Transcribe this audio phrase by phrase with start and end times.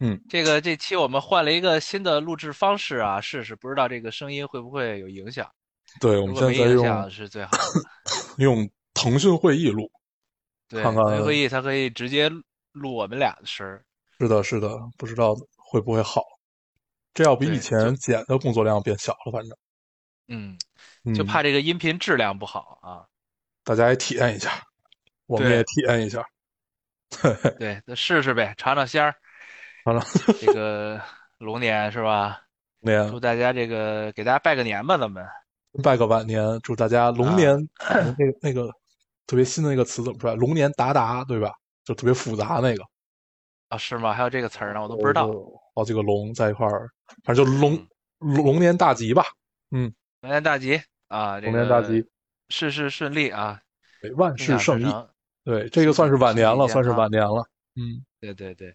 [0.00, 5.48] 嗯，这个这期我们换了一个新的录制方式啊，试试，不知道这个声音会不会有影响。
[6.00, 7.58] 对，我们现在在用响是最好的。
[8.38, 9.90] 用腾讯会议录，
[10.68, 12.28] 对，看看回会议它可以直接
[12.72, 13.84] 录我们俩的声儿。
[14.18, 16.22] 是的，是的，不知道会不会好。
[17.12, 19.56] 这要比对以前剪的工作量变小了，反正，
[20.26, 20.58] 嗯，
[21.04, 23.06] 嗯、就怕这个音频质量不好啊。
[23.62, 24.50] 大家也体验一下，
[25.26, 26.24] 我们对也体验一下。
[27.58, 29.14] 对，那试试呗，尝尝鲜儿。
[29.84, 30.02] 完了，
[30.40, 31.00] 这个
[31.38, 32.40] 龙年是吧？
[32.80, 35.24] 年祝大家这个给大家拜个年吧，咱们。
[35.82, 38.68] 拜个晚年，祝大家龙年、啊那个那个
[39.26, 40.36] 特别新的那个词怎么说来？
[40.36, 41.52] 龙年达达，对吧？
[41.84, 42.84] 就特别复杂那个，
[43.68, 44.12] 啊，是吗？
[44.12, 45.26] 还有这个词儿呢，我都不知道。
[45.26, 46.88] 就好几个龙在一块儿，
[47.24, 47.88] 反正就龙、嗯
[48.36, 49.24] 龙龙年大吉吧，
[49.70, 51.38] 嗯龙年大吉啊！
[51.40, 52.08] 这龙年大吉个，
[52.48, 53.60] 事事顺利啊！
[54.00, 54.86] 对万事胜意。
[55.44, 57.44] 对，这个算是晚年了，算是晚年了。
[57.76, 58.74] 嗯对对对，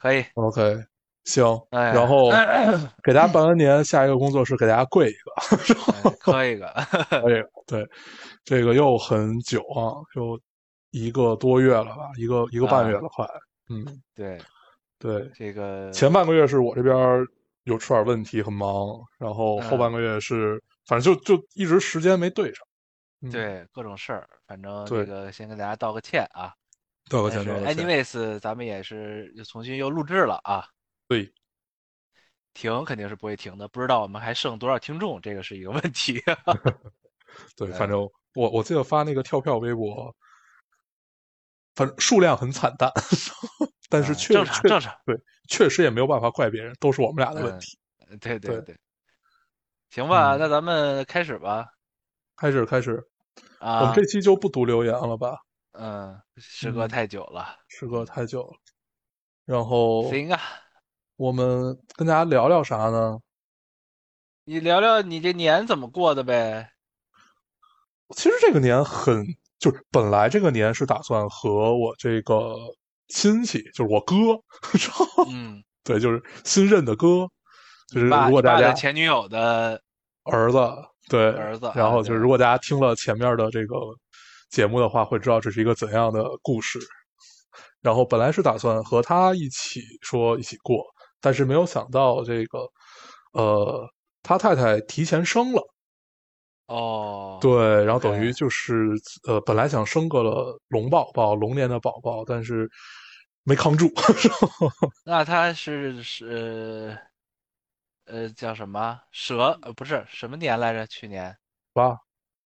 [0.00, 0.24] 可以。
[0.34, 0.76] ，OK，
[1.24, 1.44] 行。
[1.70, 2.30] 哎，然后
[3.04, 5.30] 给大家拜完年，下一个工作是给大家跪一个，
[6.10, 6.66] 哎 磕一个。
[7.10, 7.42] 可以。
[7.66, 7.86] 对，
[8.44, 10.40] 这个又很久啊，又
[10.90, 13.26] 一个多月了吧，一个一个半月了，快。
[13.68, 13.84] 嗯，
[14.14, 14.38] 对，
[14.98, 15.30] 对。
[15.34, 16.96] 这个前半个月是我这边
[17.64, 22.66] 有出点问题，很忙，然后后嗯半个月是，反正就就一直时间没对上。
[23.22, 26.52] 嗯，对各种事儿，反正这个先跟大家道个歉啊。
[27.10, 30.64] 但是 anyways，咱们也是又重新又录制了啊。
[31.08, 31.32] 对，
[32.54, 36.22] 停肯定是不会停的，不知道我们还剩多少听众，这个是一个问题。
[37.56, 38.00] 对，嗯反正
[38.34, 40.14] 我我记得发那个跳票微博，
[41.74, 42.92] 反正数量很惨淡，
[43.90, 45.16] 但是嗯确确正常正常对，
[45.48, 47.76] 确实也没有办法怪别人，都是我们俩的问嗯题。
[48.20, 48.76] 对对对对，
[49.90, 51.66] 行吧，嗯那咱们开始吧。
[52.36, 53.02] 开始开始，
[53.58, 55.36] 啊我啊们，这期就不读留言了吧？
[55.72, 58.58] 嗯，时隔嗯太久了，时隔太久了。
[59.44, 60.40] 然后行啊，
[61.16, 63.18] 我们跟大家聊聊啥呢？
[64.44, 66.72] 你聊聊你这年怎么过的呗？
[68.16, 69.24] 其实这个年很，
[69.58, 72.56] 就是本来这个年是打算和我这个
[73.08, 74.14] 亲戚，就是我哥，
[75.30, 77.28] 嗯，对，就是新任的哥，
[77.88, 79.80] 就是如果大家前女友的
[80.24, 80.58] 儿子，
[81.08, 83.76] 对儿子然后就是如果大家听了前面的这个
[84.50, 86.78] 节目的话，会知道这是一个怎样的故事。
[87.80, 90.84] 然后本来是打算和他一起说一起过，
[91.20, 92.58] 但是没有想到这个，
[93.32, 93.88] 呃，
[94.22, 95.62] 他太太提前生了，
[96.66, 98.90] 哦，对，然后等于就是
[99.26, 102.68] 呃，本来想生个了龙宝宝，龙年的宝宝，但是
[103.44, 103.90] 没扛住
[105.04, 106.98] 那他是是
[108.04, 109.58] 呃叫什么蛇？
[109.62, 110.86] 呃，不是什么年来着？
[110.86, 111.34] 去年
[111.74, 112.00] 吧？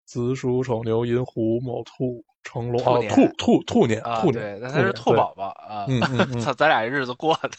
[0.05, 5.87] 子鼠丑牛寅虎卯兔成龙哦，兔年兔兔兔年啊，兔对，年，那他是兔宝宝啊。
[6.41, 7.49] 操， 咱俩日子过的，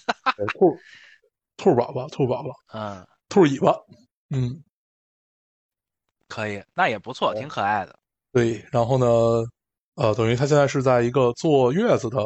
[0.58, 0.76] 兔
[1.56, 3.74] 兔宝宝，兔宝宝，嗯，兔尾巴，
[4.30, 4.62] 嗯，
[6.28, 7.98] 可以，那也不错，挺可爱的。
[8.32, 8.64] 对。
[8.70, 9.06] 然后呢，
[9.94, 12.18] 呃，等于他现在是在一个坐月子的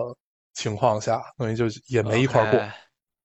[0.55, 2.61] 情况下，等于就也没一块过。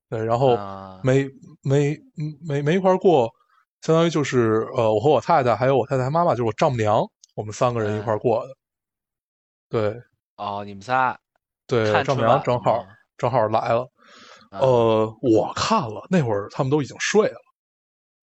[0.09, 1.27] 对，然后啊没
[1.63, 1.97] 没
[2.45, 3.33] 没没一块过，
[3.83, 7.03] 相当于就是呃，我和我太太还有我太太妈妈，就是我丈母娘，
[7.35, 8.53] 我们三个人一块儿过的。
[9.69, 10.01] 对
[10.37, 11.17] 哦，你们仨
[11.67, 13.81] 对，丈母娘正好吗正好来了。
[14.51, 17.35] 啊呃，我看了，那会儿他们都已经睡了。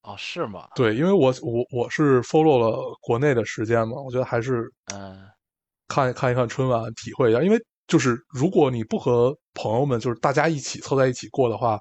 [0.03, 0.69] 哦，是吗？
[0.75, 5.29] 对，因为我我我是 follow 了国内的时间嘛，我觉得还是嗯，
[5.89, 7.43] 看看一看春晚，体会一下。
[7.43, 11.79] 因为就是如果你不和朋友们就是大家一起凑在一起过的话，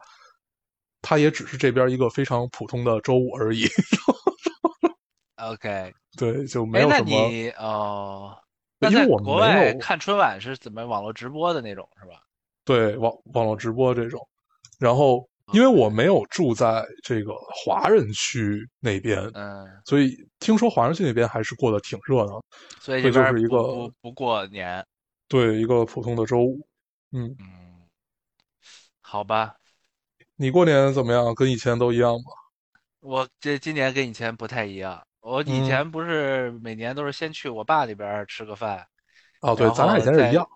[1.02, 3.66] 它也只是这边一个非常普通的周五而已。
[5.38, 7.28] OK，对，就没有什么。
[7.30, 8.38] 你哦，
[8.78, 12.22] 那因为在国外看春晚是怎么网络直播的那种是吧？
[12.66, 14.20] 对网网络直播这种，
[14.78, 22.44] 然后因为我没有住在这个华人区那边，嗯，所以听说华人区那边还是过得挺热闹。
[22.80, 24.86] 所以这就是一个不不过年，
[25.28, 26.60] 对，一个普通的周五。
[27.12, 27.48] 嗯，嗯，
[29.02, 29.56] 好吧，
[30.42, 31.36] 你过年怎么样？
[31.36, 32.32] 跟以前都一样吗？
[33.02, 35.06] 我这今年跟以前不太一样。
[35.20, 38.88] 我以嗯前不是每年都是先去我爸那边吃个饭，
[39.42, 40.48] 哦，对，咱俩以前是一样。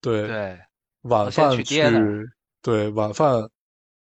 [0.00, 0.60] 对，对，
[1.02, 2.24] 晚饭去爹那儿
[2.62, 3.34] 对晚饭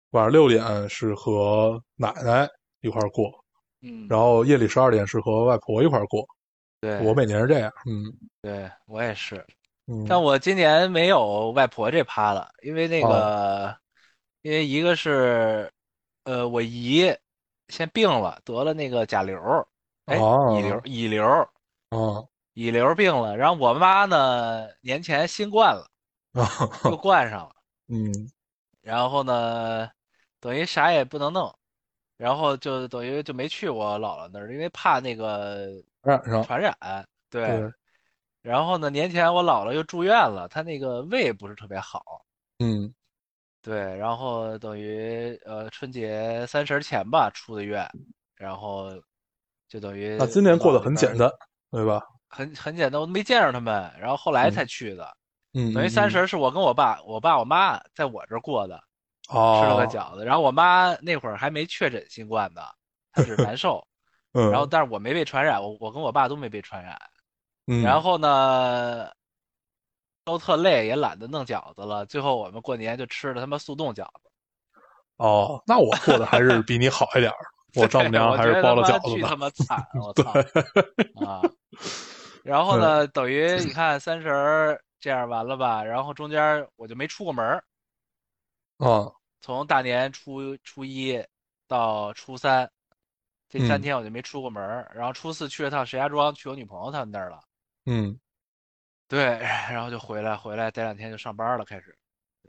[0.09, 2.49] 晚上六点是和奶奶
[2.81, 3.31] 一块过，
[3.83, 6.27] 嗯，然后夜里十二点是和外婆一块过。
[6.81, 8.11] 对，我每年是这样，嗯
[8.41, 9.45] 对我也是，
[9.85, 13.77] 嗯，但我今年没有外婆这趴了，因为那哦个，
[14.47, 15.69] 因为一个是，
[16.23, 17.13] 呃，我姨
[17.67, 19.37] 先病了，得了那个甲流，
[20.05, 21.49] 哎，哦乙流，乙流，
[21.89, 22.25] 哦。
[22.53, 25.85] 乙流病了，然后我妈呢年前新冠了，
[26.41, 26.47] 啊，
[26.85, 27.55] 又冠上了，
[27.89, 28.31] 嗯。
[28.81, 29.89] 然后呢，
[30.39, 31.53] 等于啥也不能弄，
[32.15, 35.67] 然后就等于就没去我姥姥那儿，因为怕那个
[36.03, 36.73] 染传染，
[37.29, 37.45] 对。
[37.47, 37.71] 对，
[38.41, 42.25] 然后呢，年前我姥姥又住院了，她那个胃不是特别好，
[42.59, 42.93] 嗯
[43.67, 47.85] 对，然后等于呃春节三十前吧出的院，
[48.37, 48.89] 然后
[49.67, 51.29] 就等于那今年过得很简单，
[51.69, 52.01] 对吧？
[52.29, 55.05] 很很简单，我没见着他们，然后后来才去的。
[55.53, 58.81] 嗯，等于嗯三十是我跟我爸、我爸、我妈在我这儿过的，
[59.27, 60.23] 哦，吃了个饺子。
[60.23, 62.61] 然后我妈那会儿还没确诊新冠呢，
[63.11, 63.85] 她只是难 受。
[64.31, 66.97] 嗯，然后但是我没被传染，我我跟我爸都没被传染。
[67.65, 69.09] 嗯，然后呢，
[70.27, 72.05] 都特累，也懒得弄饺子了。
[72.05, 74.29] 最后我们过年就吃了他妈速冻饺子。
[75.15, 77.37] 哦，那我过得还是比你好一点儿，
[77.75, 80.29] 我丈母娘还是包了饺子巨他，妈惨， 我操
[81.25, 81.41] 啊！
[82.43, 85.81] 然后呢，等于你看三十儿这样完了吧？
[85.81, 87.63] 然后中间我就没出过门儿，
[88.79, 89.09] 啊
[89.39, 91.23] 从大年初初一
[91.69, 92.69] 到初三，
[93.47, 94.91] 这三嗯天我就没出过门儿。
[94.93, 97.39] 然后初四去了趟石家庄，去我女朋友他们那儿了。
[97.85, 98.19] 嗯
[99.07, 99.39] 对，
[99.71, 101.95] 然后就回来，回来待两天就上班了，开始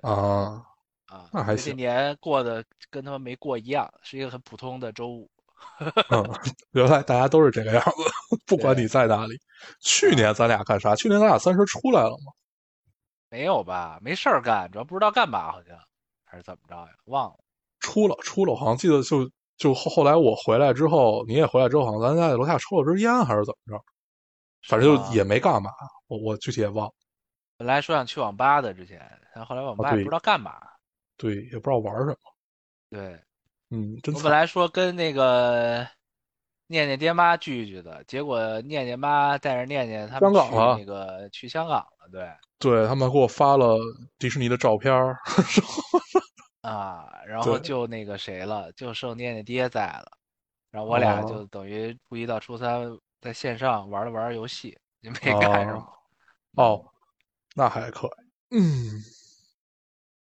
[0.02, 0.62] 啊，
[1.06, 1.28] 啊。
[1.32, 5.30] 那还行年过得跟他们没过一样，是一个很普通的周五。
[6.10, 6.22] 嗯，
[6.72, 9.38] 原来大家都是这个样子，不管你在哪里。
[9.80, 10.94] 去年咱俩干啥？
[10.94, 12.32] 去年咱俩三十出来了吗？
[13.30, 13.98] 没有吧？
[14.00, 15.76] 没事儿干，主要不知道干嘛，好像
[16.24, 16.88] 还是怎么着呀？
[17.06, 17.36] 忘了。
[17.80, 23.84] 出了出了，我好像记得就就后后来我回来之后，你也回来之后，好像咱在楼下抽了根烟还是怎么着，
[24.68, 25.70] 反正就也没干嘛，
[26.06, 26.92] 我我具体也忘了。
[27.56, 28.98] 本来说想去网吧的，之前，
[29.34, 30.60] 然后后来网吧也不知道干嘛。
[31.16, 32.16] 对，也不知道玩什么。
[32.90, 33.20] 对，
[33.70, 35.84] 嗯，真我本来说跟那个
[36.68, 43.76] 念念爹妈聚一聚的，结果念念妈带着念念他们去那个去香港了，对对他们给我发了
[44.18, 45.16] 迪士尼的照片儿，
[46.62, 50.12] 啊，然后就那个谁了，就剩念念爹在了，
[50.70, 55.92] 然后我俩哦就等于初一到初三在线上玩了玩游戏，也没干什么，
[56.56, 56.92] 哦，
[57.54, 58.56] 那还可以。
[58.56, 59.02] 嗯，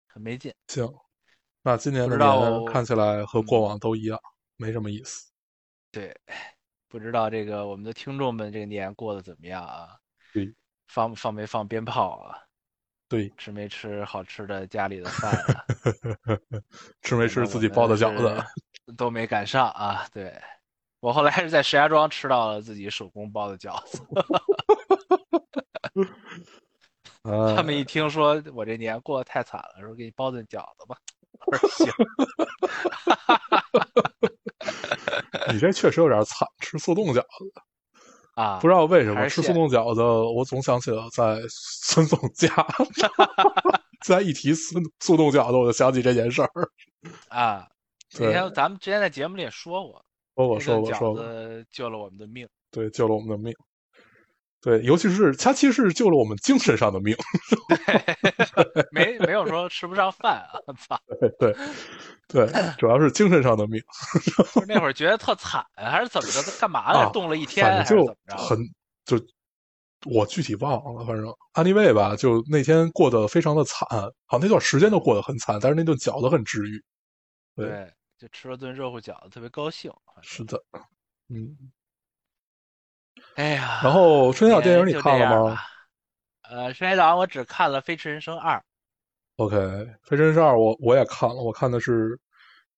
[0.08, 0.52] 很没劲。
[0.68, 0.92] 行，
[1.62, 4.20] 那今年的年看起来和过往都一样，
[4.56, 5.30] 没什么意思。
[5.92, 6.14] 对，
[6.88, 9.96] 不知道这个我们的听众们这个年过得怎么样啊？
[10.32, 10.54] 对，
[10.88, 12.42] 放放没放鞭炮啊？
[13.08, 15.64] 对，吃没吃好吃的家里的饭啊？
[17.02, 18.44] 吃没吃自己包的饺子？
[18.96, 20.04] 都没赶上啊。
[20.12, 20.36] 对，
[21.06, 24.02] 我后来是在石家庄吃到了自己手工包的饺子。
[27.54, 30.96] 他们哎一听说我这年过得太惨了，说给你包顿饺子吧。
[31.46, 31.86] 我说行，
[35.54, 37.52] 你这确实有点惨，吃速冻饺子。
[38.34, 42.48] 啊，不知道为什么吃速冻饺子，我总想起了在孙总家。
[44.04, 46.50] 现在一提速速冻饺子，我就想起这件事儿。
[47.28, 47.64] 啊。
[48.16, 50.04] 对以前咱们之前在节目里也说过，
[50.36, 52.46] 说过，说过，顿饺说救了我们的命。
[52.70, 53.52] 对，救了我们的命。
[54.60, 57.16] 对，尤其是它其实是救了我们精神上的命。
[58.90, 60.44] 没没有说吃不上饭
[60.88, 60.98] 啊！
[61.20, 61.56] 对对
[62.28, 63.80] 对， 主要是精神上的命。
[64.66, 66.42] 那会儿觉得特惨，还是怎么着？
[66.42, 67.10] 他干嘛啊呢？
[67.12, 68.04] 冻了一天就？
[68.36, 68.58] 很
[69.04, 69.16] 就
[70.04, 73.88] 我具体忘了，反正安利卫吧，就那天过得非常的惨，
[74.26, 76.82] 好那段时间都过得很惨，但是那顿饺子很治愈。
[77.54, 79.92] 对对，就吃了顿热乎饺子，特别高兴。
[80.22, 80.62] 是的，
[81.28, 81.56] 嗯。
[83.34, 85.58] 哎呀，然后春节档电影你看了吗？
[86.42, 88.62] 呃，春节档我只看了《飞驰人生二
[89.36, 89.56] ？OK，
[90.04, 92.18] 《飞驰人生二》我我也看了，我看的是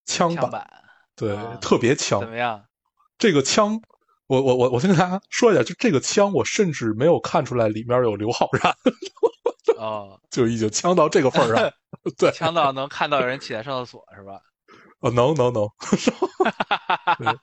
[0.06, 2.28] 枪》版，枪版，对，啊特别枪怎。
[2.28, 2.64] 么样？
[3.18, 3.80] 这个枪，
[4.26, 8.74] 我我我我先跟大家说一下，就这个枪，我甚至没有看出来里面有刘昊然，
[9.76, 11.72] 哦， 就已经枪到这个份儿上。
[12.16, 14.40] 对，枪到能看到有人起来上厕所是吧？
[15.00, 15.68] 呃，能能能，
[17.18, 17.38] 对，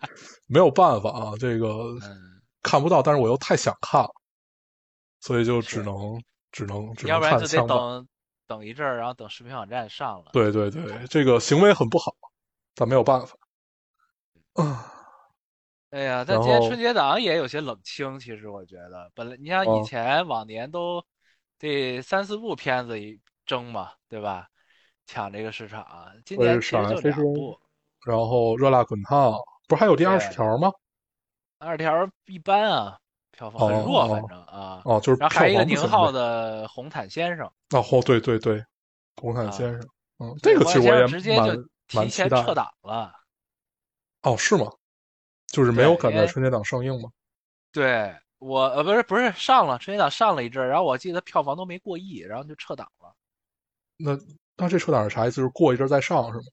[0.47, 1.67] 没有办法啊，这个
[2.03, 4.09] 嗯，看不到，但是我又太想看了，
[5.21, 6.21] 所以就只能
[6.51, 7.67] 只能只能要不然就得。
[7.67, 8.07] 等
[8.47, 10.31] 等一阵儿，然后等视频网站上了。
[10.33, 12.13] 对对对，这个行为很不好，
[12.75, 13.35] 但没有办法。
[14.53, 14.91] 啊，
[15.91, 21.03] 哎呀，但今年春节档也有些冷清，其实我觉得，本来你像哦以前往年都
[21.57, 24.47] 这三四部片子一争嘛，对吧？
[25.05, 26.12] 抢这个市场啊。
[26.25, 27.59] 今年其实就是上来飞车两部，
[28.05, 29.33] 然后热辣滚烫，
[29.67, 30.71] 不是还有第二十条吗？
[31.59, 32.97] 二条一般啊，
[33.31, 34.81] 票房很弱，反正啊。
[34.85, 37.45] 哦，就是然后还有一个宁浩的《红毯先生》，
[37.77, 38.63] 哦，哦对对对，
[39.15, 42.53] 红毯啊先生，嗯，这个其实我也蛮就提蛮撤。
[42.53, 43.13] 档了。
[44.24, 44.71] 哦，是吗？
[45.47, 47.09] 就是没有赶在春节档上映吗？
[47.71, 53.13] 对我呃不是不是上了春节档上了一阵，然后我记得票房都没过亿，然后就撤档了。
[53.97, 54.17] 那
[54.57, 55.38] 那这车档是啥意思？
[55.38, 56.45] 就是过一阵再上是吗？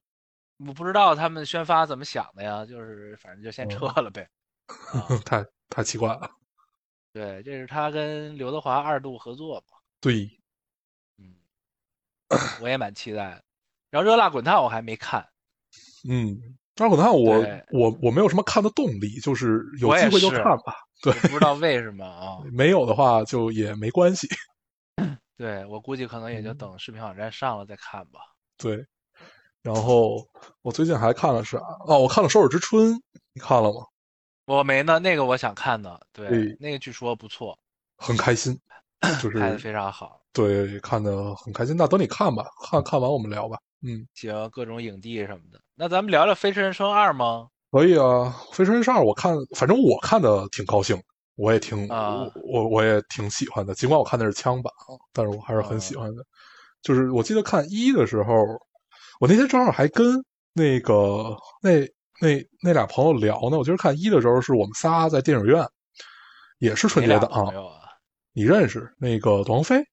[0.66, 4.28] 我不知道他们宣发怎么想的呀，就是反正就先撤嗯了呗。
[4.92, 6.30] 啊，太太奇怪了。
[7.12, 10.30] 对，这是他跟刘德华二度合作嘛，对，
[11.18, 11.35] 嗯，
[12.61, 13.44] 我也蛮期待的。
[13.90, 15.26] 然后《热辣滚烫》我还没看，
[16.09, 16.40] 嗯，
[16.76, 20.75] 热辣滚烫我我我没有什么看的动力，就是有机会就看吧。
[21.02, 22.38] 对，不知道为什么啊。
[22.50, 24.26] 没有的话就也没关系。
[25.37, 28.21] 对我估计可能也就嗯等视频网站上了再看吧。
[28.57, 28.85] 对，
[29.62, 30.27] 然后
[30.62, 31.57] 我最近还看了是？
[31.87, 32.93] 哦，我看了《首尔之春》，
[33.33, 33.81] 你看了吗？
[34.47, 37.59] 我没呢，那个我想看的，对，对那个据说不错，
[37.97, 38.59] 很开心，
[39.23, 40.21] 就是拍的非常好。
[40.33, 41.77] 对看的很开心。
[41.77, 43.59] 那等你看吧，看看完我们聊吧。
[43.83, 45.61] 嗯，行，各种影帝什么的。
[45.75, 47.49] 那咱们聊聊《飞驰人生二》吗？
[47.71, 51.01] 可以啊，《飞驰人生二》我看，反正我看的挺高兴，
[51.43, 53.75] 我也挺、啊我我我也挺喜欢的。
[53.75, 56.25] 尽管我看的是枪版啊，但是我还是很喜欢的。
[56.83, 58.33] 就是我记得看一的时候，
[59.19, 61.81] 我那天正好还跟那个那
[62.21, 63.59] 那那俩朋友聊呢。
[63.59, 65.67] 我觉得看一的时候是我们仨在电影院，
[66.59, 67.53] 也是春节档？
[68.33, 69.85] 你认识那个董王菲，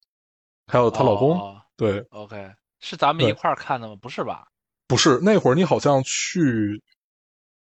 [0.67, 1.35] 还有她老公。
[1.39, 2.51] 哦对，OK，
[2.81, 3.95] 是咱们一块儿看的吗？
[4.01, 4.45] 不是吧？
[4.85, 6.83] 不是那会儿你好像去，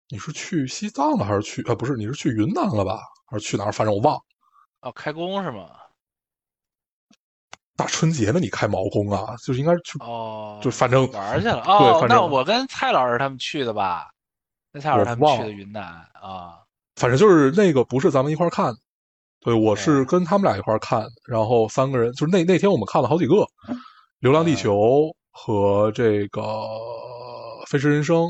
[0.09, 1.63] 你是去西藏了还是去？
[1.63, 3.01] 啊，不是，你是去云南了吧？
[3.31, 3.73] 还是去哪儿？
[3.73, 4.23] 反正我忘了。
[4.81, 5.71] 哦，开工是吗？
[7.77, 9.37] 大春节呢，你开毛工啊？
[9.37, 11.63] 就是应该是去，哦，就反正玩去了。
[11.63, 14.11] 对哦，那我跟蔡老师他们去的吧？
[14.73, 15.85] 那蔡老师他们去的云南
[16.21, 16.59] 啊。
[16.97, 18.77] 反正就是那个不是咱们一块儿看的。
[19.41, 23.37] 对，我是跟他们俩一块儿看，然后三个人，就是那那天我们看了好几个，
[24.19, 24.75] 《流浪地球》
[25.31, 26.43] 和这个
[27.67, 28.25] 《飞驰人生》，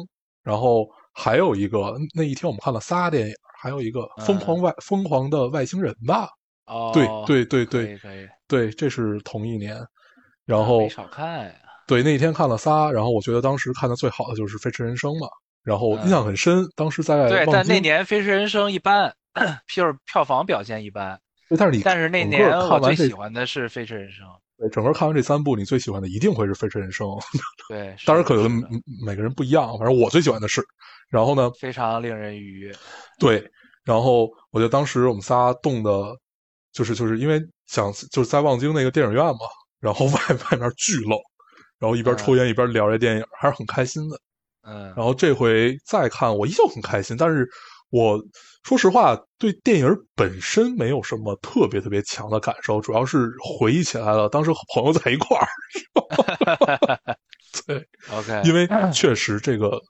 [0.45, 6.29] 然后还有一个那一天我们看了仨电影，还有一个《疯狂外、疯狂的外星人》吧？
[6.67, 8.29] 哦，对对对可对以可以。
[8.49, 9.77] 对，这是同一年。
[10.47, 11.53] 然啊后没少看呀。
[11.87, 15.29] 对那一天看了仨，然后我觉得当时看的最好的就是《飞驰人生》嘛，
[15.63, 16.65] 然后印象很深。
[16.75, 19.13] 当时在对，但那年《飞驰人生》一般，
[19.69, 21.21] 就 是票房表现一般。
[21.59, 24.25] 但是你但是那年我最喜欢的是《飞驰人生》。
[24.57, 27.07] 对整个看完这三部，你最喜欢的一定会是《飞驰人生》。
[27.69, 28.63] 对， 当然，可能
[29.05, 30.63] 每个人不一样，反正我最喜欢的是。
[31.11, 32.75] 然后呢，非常令人愉悦。
[33.19, 33.45] 对，
[33.85, 36.17] 然后我觉得当时我们仨冻的，
[36.73, 39.41] 就是就是因为想就是在望京那个电影院嘛，
[39.81, 40.13] 然后外
[40.51, 41.19] 外面巨冷，
[41.79, 44.19] 然后一边抽烟一边聊这电影，还是很开心的。
[44.63, 47.49] 嗯，然后这回再看，我依旧很开心，但是
[47.89, 48.23] 我
[48.63, 55.49] 说实话，对电影本身没有什么特别特别强的感受，主要是回忆起来了当时和朋友在一块儿。
[57.67, 59.81] 对， OK，因为确实这个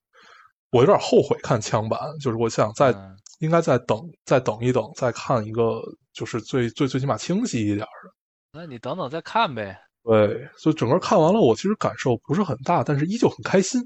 [0.70, 5.80] 我有点后悔看枪版，就是我想再、嗯应该再等再等一等，再看一个
[6.12, 8.12] 就是最最最起码清晰一点的。
[8.52, 9.80] 那你等等再看呗。
[10.02, 13.80] 对，所以整个看完了，我其实感受不是很大，但是依旧很开心。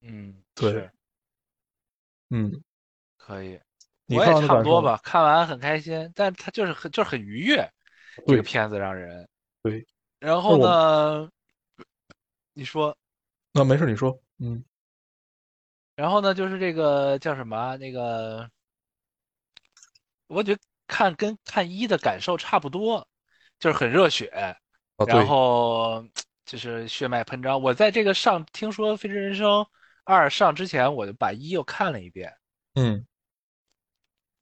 [0.00, 0.88] 嗯，对
[2.30, 2.50] 嗯，
[3.18, 3.60] 可以。
[4.06, 7.70] 你我也差不多吧，看完很开心，但他就是很就是很愉悦，
[8.26, 9.28] 这个片子让人。
[9.62, 9.86] 对。
[10.20, 11.28] 然后呢，
[12.54, 12.96] 你说，
[13.52, 14.64] 那没事，你说，嗯，
[15.96, 18.48] 然后呢，就是这个叫什么啊那个，
[20.26, 23.08] 我觉得看跟看一的感受差不多，
[23.58, 24.30] 就是很热血，
[25.08, 26.04] 然，后
[26.44, 27.60] 就是血脉喷张。
[27.60, 29.66] 我在这个上听说《飞驰人生
[30.04, 32.30] 二》上之前，我就把一又看了一遍，
[32.74, 33.06] 嗯，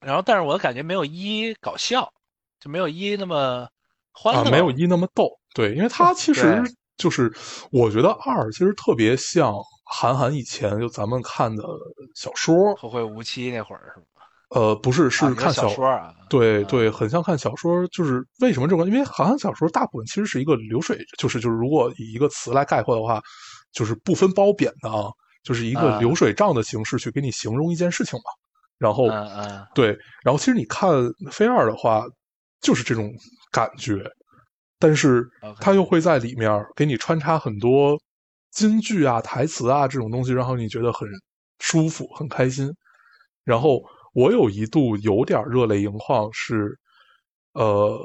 [0.01, 2.13] 然后但是我感觉没有一搞笑，
[2.59, 3.69] 就没有一那么
[4.11, 6.63] 欢啊，乐，没有一那么逗，对，因为 它其实。
[6.97, 7.29] 就是，
[7.73, 9.53] 我觉得二其实特别像
[9.85, 11.63] 韩寒以前就咱们看的
[12.15, 14.07] 小说，后会无期那会儿是吗？
[14.51, 16.15] 呃，不是，啊是看小说啊？
[16.19, 17.87] 嗯对对，很像看小说。
[17.89, 18.85] 就是为什么这个？
[18.87, 23.23] 因为韩寒小说大部分其实是一个流水，就是就是如果以一个词来概括的话，
[23.73, 25.11] 就是不分褒贬的啊，
[25.43, 28.25] 就是一个嗯流水账的形式去给你形容一件事情嘛。
[28.79, 30.91] 然后嗯嗯对，然后其实你看
[31.31, 32.05] 飞二的话，
[32.61, 33.13] 就是这种
[33.53, 34.03] 感觉，
[34.79, 35.25] 但是
[35.61, 37.99] 它又会在里面给你穿插很多
[38.55, 41.09] 金句啊、台词啊这种东西，然后你觉得很
[41.59, 42.73] 舒服、很开心。
[43.43, 43.83] 然后
[44.15, 46.79] 我有一度有点热泪盈眶是，
[47.53, 47.99] 呃，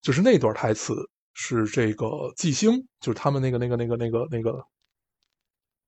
[0.00, 0.94] 就是那段台词，
[1.34, 4.64] 是这个季星，就是他们那个那个那个那个那个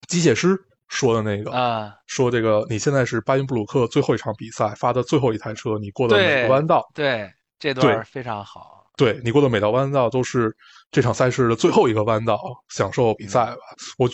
[0.08, 8.75] 机械师说的那个，啊，说这个你现在是巴音布鲁克最后一场比赛发的最后一台车，你过了每对个弯道，对，这段非常好。
[8.96, 10.56] 对你过的每道弯道都是
[10.90, 13.56] 这场赛事的最后一个弯道，享受比赛吧。
[13.98, 14.08] 我，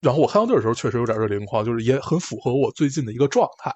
[0.00, 3.74] 然后我看到这的时候确实有点热泪盈眶，就是也很符合我最近的一个状态，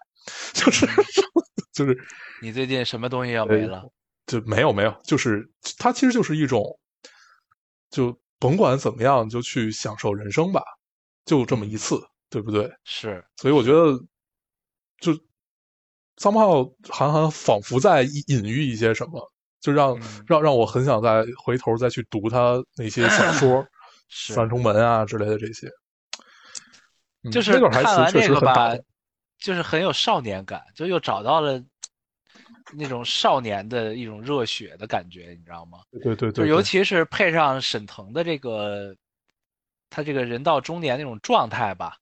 [0.53, 0.87] 就是
[1.75, 1.99] 就是
[2.41, 3.83] 你最近什么东西要没了？
[4.27, 5.47] 就没有没有，就是
[5.77, 6.79] 它其实就是一种，
[7.91, 10.63] 就甭管怎么样，就去享受人生吧，
[11.27, 12.73] 就这么一次，对不对？
[12.85, 13.99] 是，所以我觉得，
[15.01, 15.13] 就
[16.17, 19.33] 桑炮韩寒仿佛在隐隐喻一些什么，
[19.65, 23.67] 就让、嗯让让我很想再回头再去读他那些小说，
[24.11, 25.67] 是三重门啊之类的这些。
[27.23, 28.77] 嗯就是看完这个吧
[29.39, 31.63] 就是很有少年感，就又找到了
[32.77, 35.79] 那种少年的一种热血的感觉，你知道吗？
[36.03, 38.95] 对对对，就尤其是配上沈腾的这个，
[39.89, 41.97] 他这个人到中年那种状态吧，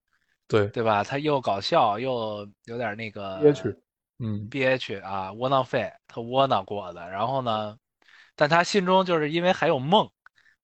[0.49, 1.05] 对对吧？
[1.05, 3.73] 他又搞笑又有点那个憋屈，
[4.23, 7.11] 嗯，憋屈啊，窝囊废，他窝囊过的。
[7.11, 7.77] 然后呢，
[8.37, 10.09] 但他心中就是因为还有梦，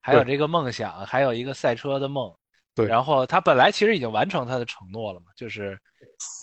[0.00, 2.32] 还有这个梦想，还有一个赛车的梦。
[2.74, 5.76] 对然后他本来其实已经完成他的承诺了嘛，就是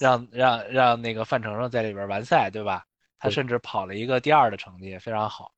[0.01, 2.83] 让让让那个范丞丞在里边完赛，对吧？
[3.17, 5.53] 他甚至跑了一个第二的成绩，非常好。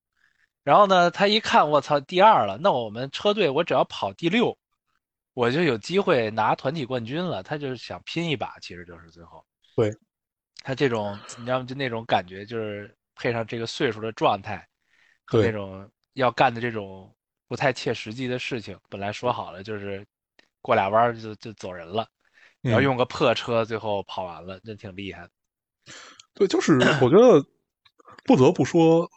[0.64, 4.56] 然后呢，他一看，我操，第二了，那我们车队我只要跑第六，
[5.34, 7.42] 我就有机会拿团体冠军了。
[7.42, 9.44] 他就是想拼一把，其实就是最后。
[9.76, 9.92] 对，
[10.64, 11.66] 他这种你知道吗？
[11.66, 14.68] 就那种感觉，就是配上这个岁数的状态，
[15.26, 17.16] 和对那种要干的这种
[17.48, 18.78] 不太切实际的事情。
[18.90, 20.06] 本来说好了就是
[20.62, 22.08] 过俩弯儿就就走人了，
[22.62, 25.30] 然后嗯用个破车最后跑完了，真挺厉害的。
[26.34, 27.44] 对，就是我觉得
[28.26, 29.10] 不得不说，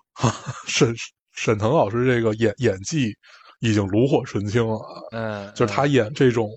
[0.67, 0.95] 沈
[1.33, 3.17] 沈腾老师这个演演技
[3.59, 4.81] 已经炉火纯青了。
[5.11, 6.49] 嗯，就是他嗯演这种，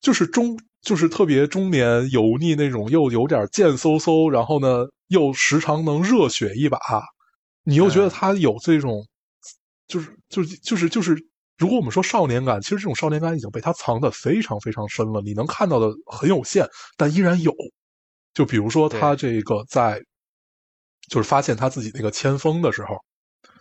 [0.00, 6.78] 就是中就是特别中年油腻那种，又有点贱嗖嗖，然后呢又时常能热血一把，
[7.64, 8.10] 你又觉得嗯。
[8.10, 9.04] 他有这种，
[9.88, 11.16] 就是就是就是就是，
[11.56, 17.52] 如果我们说少年感，其实这种少年感已经被他藏得非常非常深了，你能看到的很有限，但依然有。
[18.34, 20.02] 就比如说他这个在，
[21.08, 22.96] 就是发现他自己那个千峰的时候，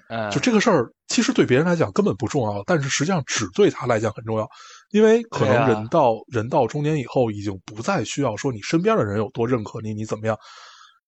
[0.10, 4.50] 嗯，就这个事儿，其实对别人来讲根本不重要，但是实际上只对他来讲很重要，
[4.94, 10.38] 因为可能人到、人到中年以后，已经不再需要说你身边的人有多认可你，你怎么样，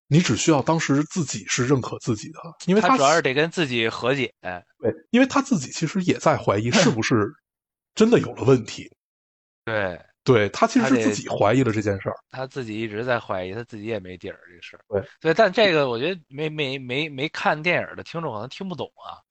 [0.08, 4.34] 你只需要当时自己是认可自己的，因为他主要是得跟自己和解。
[4.42, 7.32] 对，因为他自己其实也在怀疑是不是
[7.94, 8.92] 真的有了问题，
[9.66, 14.82] 对对他其实是自己怀疑了这件事儿，他自己一直在怀疑，他自己也没底儿这个事儿。
[14.90, 19.22] 对对，但这个我觉得没没没没看电影的听众可能听不懂啊。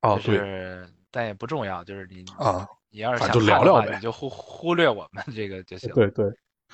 [0.00, 5.90] 啊，就对是但也不重要，就是你啊，你要是想就聊聊呗你就忽忽略我们这个就行。
[5.94, 6.26] 对对，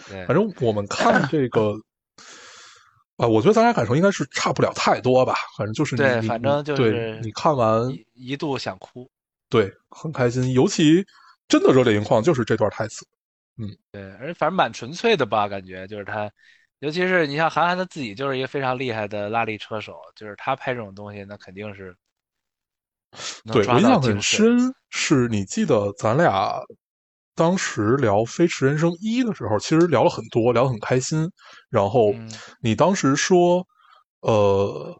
[0.09, 1.75] 对反正我们看 这个。
[3.17, 5.35] 啊，我觉得咱俩感受应该是差不了太多吧。
[5.57, 9.11] 反正就是你对反正就是你看完一一度想哭。
[9.49, 11.03] 对，很开心，尤其
[11.49, 13.07] 真的热泪盈眶，就是这段台词。
[13.57, 16.31] 嗯对，而且反正蛮纯粹的吧，感觉就是他，
[16.81, 21.97] 尤其是你像韩寒他自己就是一个非常厉害的拉力车手，就是他拍这种东西，那肯定是能
[23.53, 24.21] 对我印象很。
[24.21, 26.61] 深，是你记得咱俩
[27.35, 31.29] 当时聊《飞驰人生一》的时候，其实聊了很多，聊得很开心。
[31.71, 33.67] 然后嗯你当时说，
[34.21, 34.97] 呃，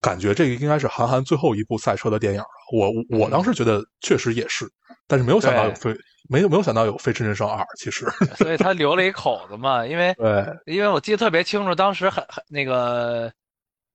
[0.00, 2.46] 感觉这个应该是韩寒最后一部赛车的电影了。
[2.72, 4.66] 我我嗯当时觉得确实也是，
[5.06, 7.62] 但是没有想到有对飞，没有没有想到有《飞驰人生二》。
[7.78, 13.32] 其实，所以他留了一口子嘛，因为 对因为我记得特别清楚，当时很很那个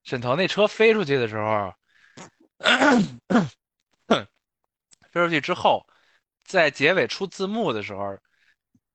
[0.04, 1.72] 沈腾那车飞出去的时候，
[5.10, 5.86] 飞出去之后，
[6.44, 8.16] 在结尾出字幕的时候，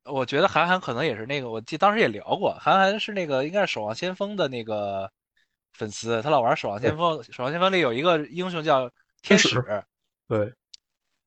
[0.03, 5.11] 我觉得韩寒可能也是那个，我记得当时也聊过，韩寒是那个应该是《守望先锋》的那个
[5.73, 8.89] 粉丝，他老玩《守望先锋》，《守望先锋》里有一个英雄叫
[9.21, 9.83] 天天使使，
[10.27, 10.53] 对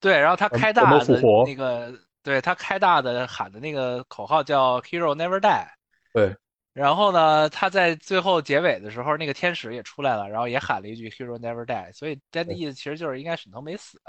[0.00, 5.68] 对，然后他嗯开大的那个，对他开大的喊的那个口号叫 “Hero Never Die”。
[6.12, 6.36] 对
[6.80, 14.00] 然后呢，他在最后结尾的时候，那个天使也出来了，然后也喊了一句 “Hero Never Die”，所以他的意思其实就是应该沈腾没死。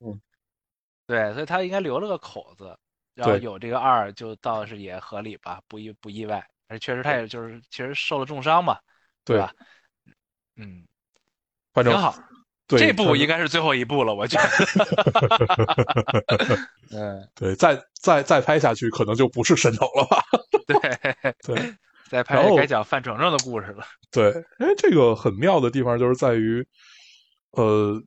[0.00, 0.20] 嗯，
[1.06, 2.76] 对，所以他应该留了个口子，
[3.14, 6.46] 然后对有这个二，就倒是也合理吧，不意不意外。
[6.68, 8.78] 而且确实他也就是其实受了重伤嘛，
[9.24, 9.50] 对吧？
[10.56, 10.86] 嗯，
[11.72, 12.14] 反正挺好。
[12.66, 14.46] 对这部应该是最后一部了，我觉得。
[16.92, 20.22] 嗯，对，再再再拍下去，可能就不是沈腾了吧？
[20.66, 20.78] 对，
[21.56, 21.74] 对
[22.08, 23.84] 再拍该讲范丞丞的故事了。
[24.10, 26.66] 对，哎，这个很妙的地方就是在于，
[27.52, 28.02] 呃，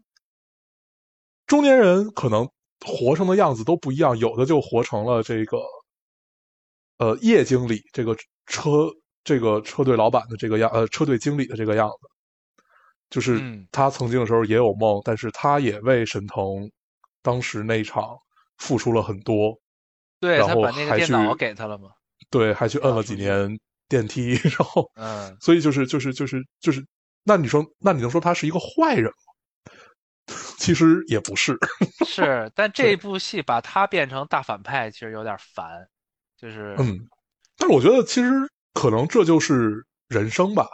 [1.48, 2.50] 中年人可能
[2.86, 5.60] 活成的样子都不一样，有的就活成了这个，
[6.98, 8.16] 呃，叶经理这个
[8.48, 8.90] 车
[9.24, 12.08] 这个车队老板的这个样，呃，车队经理的这个样子。
[13.10, 16.72] 就是嗯他曾经的时候也有梦，但是他也为沈腾
[17.22, 18.18] 当时那一场
[18.58, 19.54] 付出了很多，
[20.22, 21.90] 对然后他把那个电脑给他了嘛，
[22.30, 23.60] 对，还去摁了几年
[23.92, 26.82] 电梯， 然后，嗯，所以就是就是就是就是，
[27.26, 30.34] 那你说，那你能说他是一个坏人吗？
[30.58, 31.58] 其实也不是，
[32.08, 35.86] 是，但这部戏把他变成大反派，其实有点烦，
[36.38, 37.06] 就是嗯，
[37.58, 38.30] 但是我觉得其实
[38.74, 40.66] 可能这就是人生吧，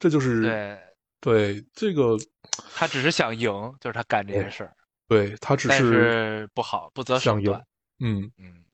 [0.00, 0.78] 这就是对
[1.20, 2.16] 对这个，
[2.74, 4.74] 他只是想赢，就是他干这件事儿，
[5.06, 7.62] 对他只是是不好，不择手段。，
[8.00, 8.64] 嗯，嗯，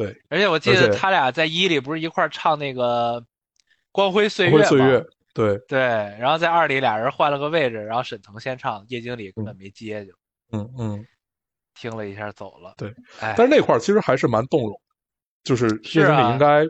[0.00, 3.20] 对，而且我记得他俩在一里不是一块儿唱那个
[3.92, 5.78] 《光辉岁月》光辉岁月吗？，对，对，
[6.18, 10.12] 然后在二里俩人换了个位置，然后沈腾先唱，叶经理根本没接，就
[10.52, 11.06] 嗯嗯，
[11.78, 12.72] 听了一下走了。
[12.78, 14.80] 对，哎，但是那块儿其实还是蛮动容，
[15.44, 16.64] 就是叶经理应该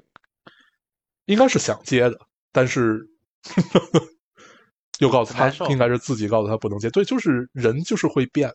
[1.27, 2.19] 应该是想接的，
[2.51, 3.09] 但是
[4.99, 8.53] 又告诉他应该是自己告诉他不能接，对，就是人就是会变，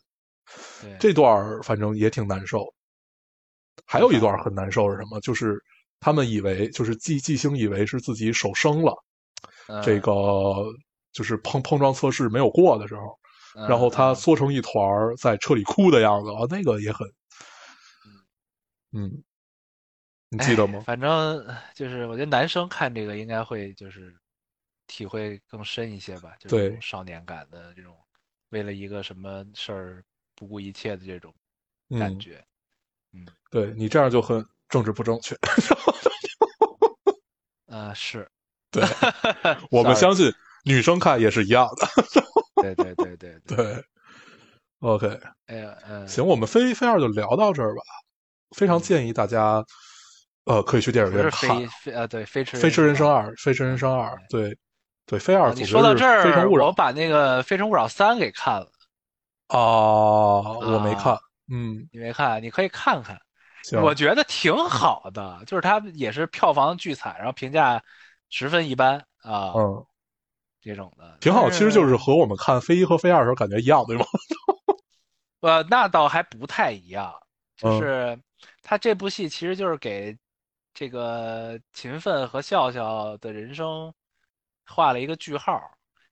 [0.81, 2.74] 对这段儿反正也挺难受。
[3.85, 5.19] 还有一段很难受是什么？
[5.21, 5.57] 就是
[5.99, 8.93] 他们以为就是季季星以为是自己手生了，
[9.81, 10.13] 这嗯个
[11.11, 13.17] 就是碰碰撞测试没有过的时候，
[13.55, 17.07] 嗯然后他嗯缩成一团儿在车里哭的样子啊，那个也很，
[18.93, 19.23] 嗯，
[20.29, 20.79] 你记得吗？
[20.79, 24.15] 哎反正就是我觉得男生看这个应该会就是
[24.87, 27.95] 体会更深一些吧，就是这种少年感的这种，
[28.49, 30.03] 为了一个什么事儿
[30.35, 31.33] 不顾一切的这种
[31.97, 32.19] 感嗯，
[33.23, 33.31] 觉。
[33.51, 35.35] 对你这样就很政治不正确。
[37.67, 38.27] 呃，是，
[38.71, 38.83] 对，
[39.69, 41.87] 我们相信女生看也是一样的。
[42.61, 43.57] 对对对对对。
[43.57, 43.83] 对
[44.79, 47.81] ，OK，哎呀，嗯，行，我们飞飞二就聊到这儿吧。
[48.55, 49.63] 非常建议大家，
[50.45, 54.57] 呃，可以去电影院看飞飞呃，对，飞驰《飞驰人生二。》，《飞驰人生二》对
[55.05, 58.67] 对，飞二啊你说到这儿，我把那个《非诚勿扰三》给看了，
[59.47, 61.17] 啊，我没啊看，
[61.49, 62.41] 嗯，你没看？
[62.41, 63.19] 你可以看看，
[63.81, 67.83] 我觉得挺好的，就是它也是票房巨惨，然后评价
[68.29, 69.85] 十分一般啊，嗯，
[70.61, 71.17] 这种的。
[71.21, 74.05] 挺好，其实就是和我们看飞一和飞二的时候感觉一样，对吗？
[75.41, 77.13] 呃，那倒还不太一样，
[77.55, 77.79] 就嗯。
[77.79, 78.19] 是
[78.63, 80.17] 他这部戏其实就是给
[80.73, 83.93] 这个勤奋和笑笑的人生
[84.65, 85.61] 画了一个句号，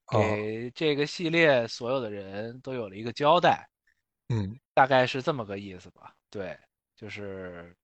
[0.07, 0.19] 哦。
[0.19, 3.67] 给这个系列所有的人都有了一个交代，
[4.29, 6.13] 嗯大概是这么个意思吧。
[6.29, 6.57] 对，
[6.95, 7.75] 就是，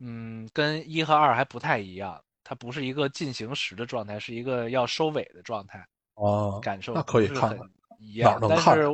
[0.00, 5.86] 嗯，跟一和二还不太一样，它不是一个进行时的状态，是一个要收尾的状态。
[6.14, 7.58] 哦，感受那可以看看
[7.98, 8.86] 一样，但是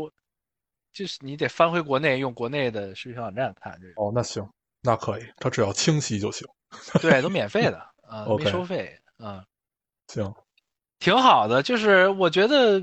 [0.92, 4.48] 就是你得翻回国内，用国内的视频网站看这个，哦，那行，
[4.83, 6.46] 那可以，它只要清晰就行。
[7.01, 9.44] 对，都免费的， 啊，没收费，啊，
[10.07, 10.33] 行，
[11.01, 11.62] 挺好的。
[11.62, 12.81] 就是我觉得，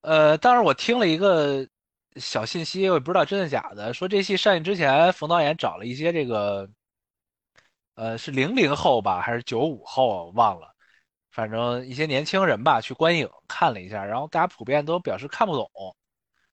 [0.00, 1.66] 呃，当时我听了一个
[2.16, 6.68] 小信息，我也不知道真的假的，说这戏上映之前，冯导演找了一些这个，
[7.94, 10.74] 呃，是零零后吧，还是九五后，忘了。
[11.30, 15.70] 反正一些年轻人吧，去观影看了一下，然后大家普遍都表示看不懂，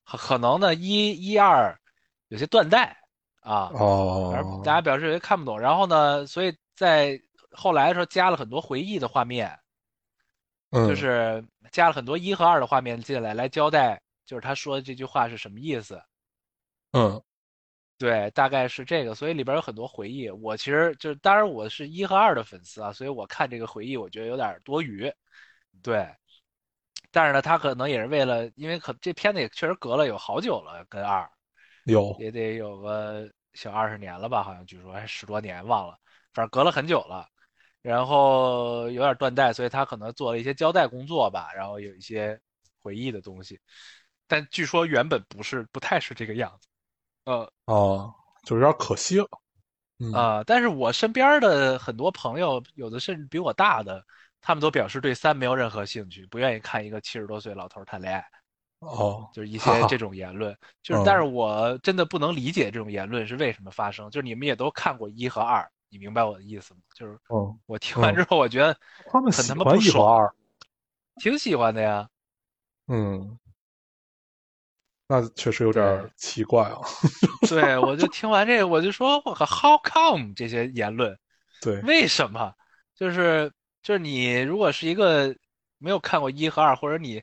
[0.04, 1.74] 可可能呢一一二
[2.28, 2.98] 有些断代
[3.40, 5.58] 啊，哦正，大家表示有些看不懂。
[5.58, 7.18] 然后呢，所以在
[7.52, 9.58] 后来的时候加了很多回忆的画面，
[10.72, 14.02] 嗯，就是加了很多一和二的画面进来，来交代
[14.34, 16.02] 就是他说的这句话是什么意思。
[16.92, 17.22] 嗯
[18.00, 20.28] 对，大概是这个，所以里边有很多回忆。
[20.28, 25.14] 我其实就是，当然我是一和二的粉丝啊，所以我看这个回忆，我觉得有点多余。
[25.84, 26.10] 对，
[27.12, 31.30] 但是呢，他可能也是为了，因为可这片子也确实隔了有好久了，跟二
[31.86, 35.96] 有，也得有个小二十年了吧，好像据说还十多年，忘了，
[36.34, 37.30] 反正隔了很久了。
[37.84, 42.40] 然后有点断代，所以他可能做了一些交代工作吧，然后有一些
[42.82, 43.60] 回忆的东西，
[44.28, 46.68] 但据说原本不是，不太是这个样子。
[47.26, 49.28] 呃，哦，就有点可惜了。
[50.00, 54.04] 嗯啊、但是我身边的很多朋友，有的甚至比我大的，
[54.42, 58.26] 他们都表示对三没有任何兴趣，不愿意看一个七十多岁老头谈恋爱，
[58.80, 60.58] 哦，就是一些这种言论。
[60.82, 64.10] 就是，嗯但是我真的不能理解这种言论是为什么发生。
[64.10, 66.82] 就是你们也都看过一和二，你明白我的意思吗？
[66.96, 70.34] 就是嗯，我听完嗯之后，我觉得他们很他妈喜欢一和不爽，二，
[71.16, 72.10] 挺喜欢的呀。
[72.88, 73.40] 嗯，
[75.14, 76.80] 那确实有点奇怪啊。
[77.48, 81.16] 对，我就听完这个，我就说，我靠，How come 这些言论？
[81.62, 82.52] 对，为什么？
[82.96, 83.52] 就是
[83.84, 85.36] 就是你如果是一个
[85.78, 87.22] 没有看过一和二，或者你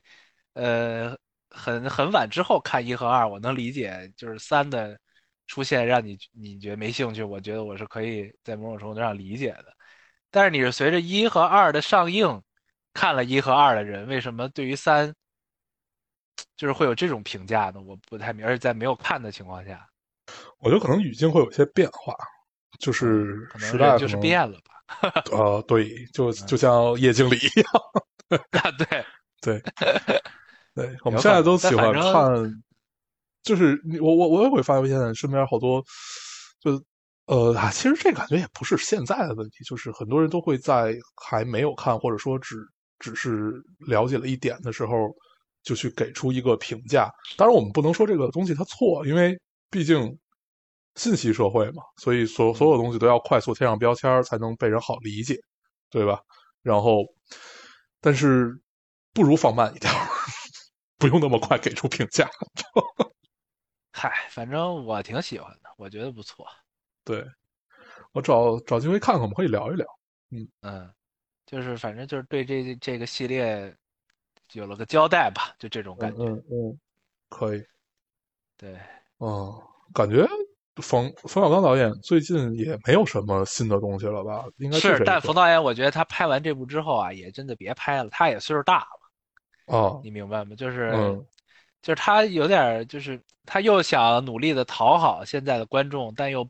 [0.53, 1.17] 呃
[1.49, 4.97] 很很晚之后看一和二，我能理解，就是三的
[5.47, 9.65] 出现让你你觉得没兴趣，我觉得我是可以在某种程度上理解的。
[10.29, 12.41] 但是你是随着一和二的上映
[12.93, 15.13] 看了一和二的人，为什么对于三
[16.55, 17.81] 就是会有这种评价的？
[17.81, 19.87] 我不太明，而且在没有看的情况下，
[20.59, 22.15] 我觉得可能语境会有些变化，
[22.79, 25.21] 就是可能时代就是变了吧。
[25.31, 29.05] 呃，对，就就像叶经理一样，啊，对，
[29.41, 29.61] 对，
[30.75, 32.63] 对，我们现在都喜欢看，
[33.43, 35.83] 就是我我我也会发现身边好多，
[36.59, 36.83] 就
[37.25, 42.57] 呃啊，其实这感觉也不是现在的问题，就是很多人都会在还没有看或者说只
[42.99, 43.53] 只是
[43.87, 44.93] 了解了一点的时候，
[45.63, 47.09] 就去给出一个评价。
[47.37, 50.17] 当然，我们不能说这个东西它错，因为毕竟
[50.95, 55.37] 信息社会嘛，所以所所有东西都要快速贴上标签才能被人好理解，
[55.89, 56.19] 对吧？
[56.61, 57.03] 然后，
[57.99, 58.51] 但是
[59.13, 59.91] 不如放慢一点，
[60.99, 62.29] 不用那么快给出评价。
[63.93, 66.47] 嗨，反正我挺喜欢的，我觉得不错。
[67.03, 67.25] 对，
[68.11, 69.85] 我找找机会看看，我们可以聊一聊。
[70.29, 70.93] 嗯嗯，
[71.45, 73.75] 就是反正就是对这这个系列
[74.53, 76.23] 有了个交代吧，就这种感觉。
[76.23, 76.79] 嗯嗯，
[77.29, 77.63] 可以。
[78.57, 78.77] 对，
[79.19, 79.61] 嗯，
[79.93, 80.27] 感觉
[80.75, 84.45] 冯冯小刚导演最近也没有什么新的东西了吧？
[84.57, 90.55] 应该是，这个但冯导演，我觉得他拍完这部之后啊，也真的别拍了，他也岁数大了，哦，你明白吗？
[90.55, 91.25] 就是，嗯
[91.81, 96.47] 就是他有点，就是他又想努力的讨好现在的观众，但又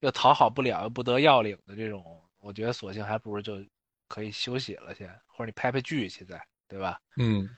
[0.00, 2.04] 又讨好不了，又不得要领的这种，
[2.40, 3.64] 我觉得索性还不如就
[4.08, 7.00] 可以休息了先，或者你拍拍剧现在，对吧？
[7.18, 7.50] 嗯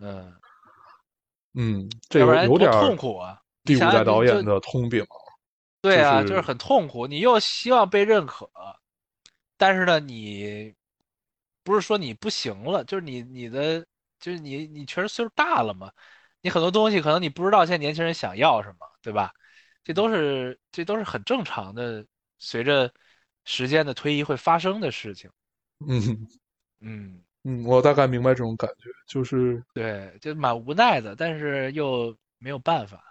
[0.00, 0.34] 嗯，
[1.54, 3.40] 嗯，这要不然多有有点儿痛苦啊！
[3.64, 5.06] 第五代导演的通病。
[5.80, 7.06] 对啊，就就是是很痛苦。
[7.06, 8.50] 你又希望被认可，
[9.56, 10.74] 但是呢，你
[11.62, 13.86] 不是说你不行了，就是你你的
[14.18, 15.90] 就是你你确实岁数大了嘛，
[16.40, 19.32] 你很多东西可能你不知道现在年轻人想要什么，对吧？
[19.82, 22.04] 这都是这都是很正常的，
[22.38, 22.92] 随着
[23.44, 25.30] 时间的推移会发生的事情。
[25.86, 26.26] 嗯
[26.80, 33.02] 嗯，嗯，我大概明白这种感觉，就是对，就蛮无奈的，但是又没有办法。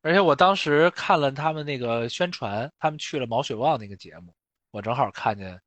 [0.00, 4.32] 而且我当时看了他们那个宣传，他们去了毛血旺那个节目，
[4.70, 5.60] 我正好看见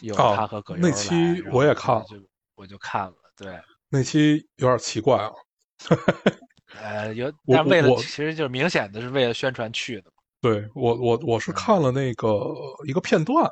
[0.00, 2.16] 有哦他和葛优那期我也看了就
[2.54, 5.30] 我就看了，对，那期有点奇怪啊。
[6.80, 10.10] 呃，有，但为了其实就是明显的是为了宣传去的，
[10.40, 12.54] 对我我我是嗯看了那个
[12.86, 13.50] 一个片段，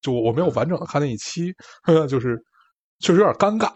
[0.00, 1.54] 就我没有完整的看那一期，
[2.08, 2.42] 就是
[2.98, 3.72] 确实有点尴尬。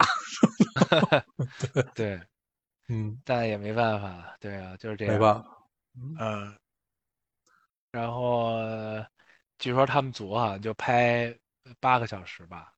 [1.94, 2.20] 对，
[2.88, 5.48] 嗯，但也没办法，对啊，就是这样，没办法。
[6.20, 6.56] 嗯，
[7.90, 8.52] 然后
[9.58, 11.36] 据说他们组好像就拍
[11.80, 12.72] 八个小时吧，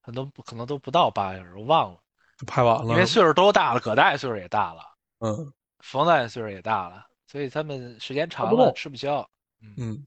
[0.00, 1.98] 很多可能都不到八个小时，我忘了，
[2.38, 2.76] 就拍完。
[2.76, 4.82] 了，因为岁数都大了，葛大爷岁数也大了，
[5.20, 5.52] 嗯。
[5.80, 9.28] 冯大爷岁数也大了，所以他们时间长了吃不消。
[9.76, 10.06] 嗯，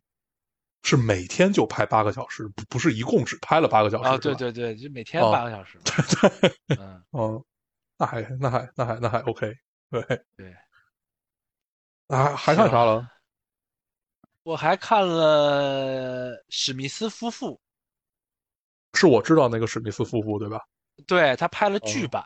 [0.86, 6.30] 是每天就拍八个小时，不不是一共只拍了八个小时啊，对对对，就每天哦八个小时对
[6.68, 6.78] 对。
[6.80, 7.44] 嗯， 哦，
[7.98, 9.52] 那还那还那还那还 OK，
[9.90, 10.02] 对
[10.38, 10.56] 对，
[12.08, 13.10] 啊，还看啥了？
[14.44, 17.60] 我还看了史密斯夫妇，
[18.94, 20.62] 是我知道那个史密斯夫妇对吧？
[21.08, 22.24] 对，他拍了剧哦版，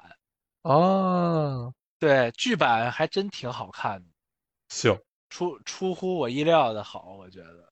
[0.64, 4.10] 啊，对，剧版还真挺好看的，
[4.68, 7.69] 行，出出乎我意料的好，我觉得。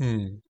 [0.00, 0.40] 嗯，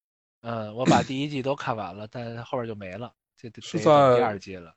[0.42, 3.84] 嗯，我把第一季都看完了，但是后边就没了，这得是在
[4.16, 4.72] 第二季了。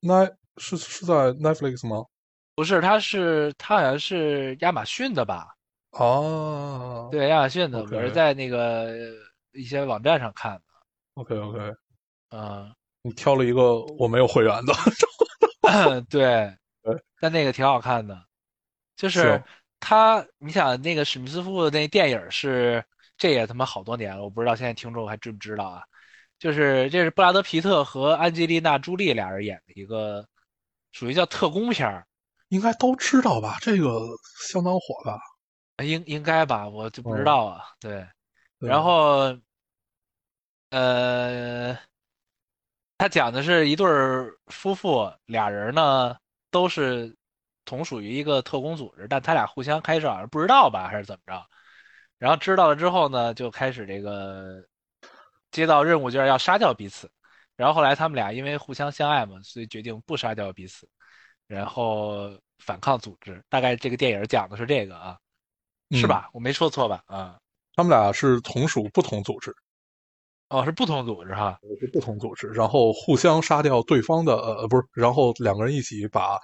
[0.00, 0.24] 那
[0.56, 2.06] 是是在 Netflix 吗？
[2.54, 5.54] 不是，它是它好像是亚马逊的吧？
[5.90, 8.94] 哦，对，亚马逊的，我是在那个
[9.52, 10.62] 一些网站上看的。
[11.14, 11.74] ，OK OK，
[12.30, 14.72] 嗯，你挑了一个我没有会员的，
[16.08, 18.16] 对对，但那个挺好看的，
[18.94, 19.44] 就是行
[19.80, 22.84] 他，你想那个史密斯夫妇的那电影是，
[23.18, 25.82] 这也他妈好多年了，我不知道现在听众还知不知道啊？
[26.38, 30.24] 就是这是布拉德皮特和安吉丽娜朱莉俩人演的一个，
[30.92, 32.06] 属于叫特工片儿，
[32.48, 33.58] 应该都知道吧？
[33.60, 34.06] 这个
[34.48, 35.18] 相当火吧？
[35.84, 37.64] 应应该吧，我就不知哦道啊。
[37.80, 38.06] 对，
[38.60, 39.36] 对然后，
[40.70, 41.76] 呃，
[42.98, 46.16] 他讲的是一对儿夫妇，俩人呢
[46.52, 47.16] 都是
[47.64, 51.44] 同属于一个特工组织，但他俩互相开始好像不知道吧，还是怎么着？
[52.18, 54.62] 然后知道了之后呢，就开始这个
[55.50, 57.10] 接到任务就是要杀掉彼此。
[57.56, 60.88] 然后后来他们俩因为互相相爱嘛，所以决定不杀掉彼此，
[61.46, 63.42] 然后反抗组织。
[63.48, 65.18] 大概这个电影讲的是这个啊，
[65.92, 66.30] 是嗯吧？
[66.32, 67.02] 我没说错吧？
[67.06, 67.38] 啊。
[67.74, 69.54] 他们俩是同属不同组织。
[70.48, 71.58] 哦，是不同组织哈。
[71.80, 76.38] 是不同组织，然后互相杀掉对方的呃不是，然后两个人一起把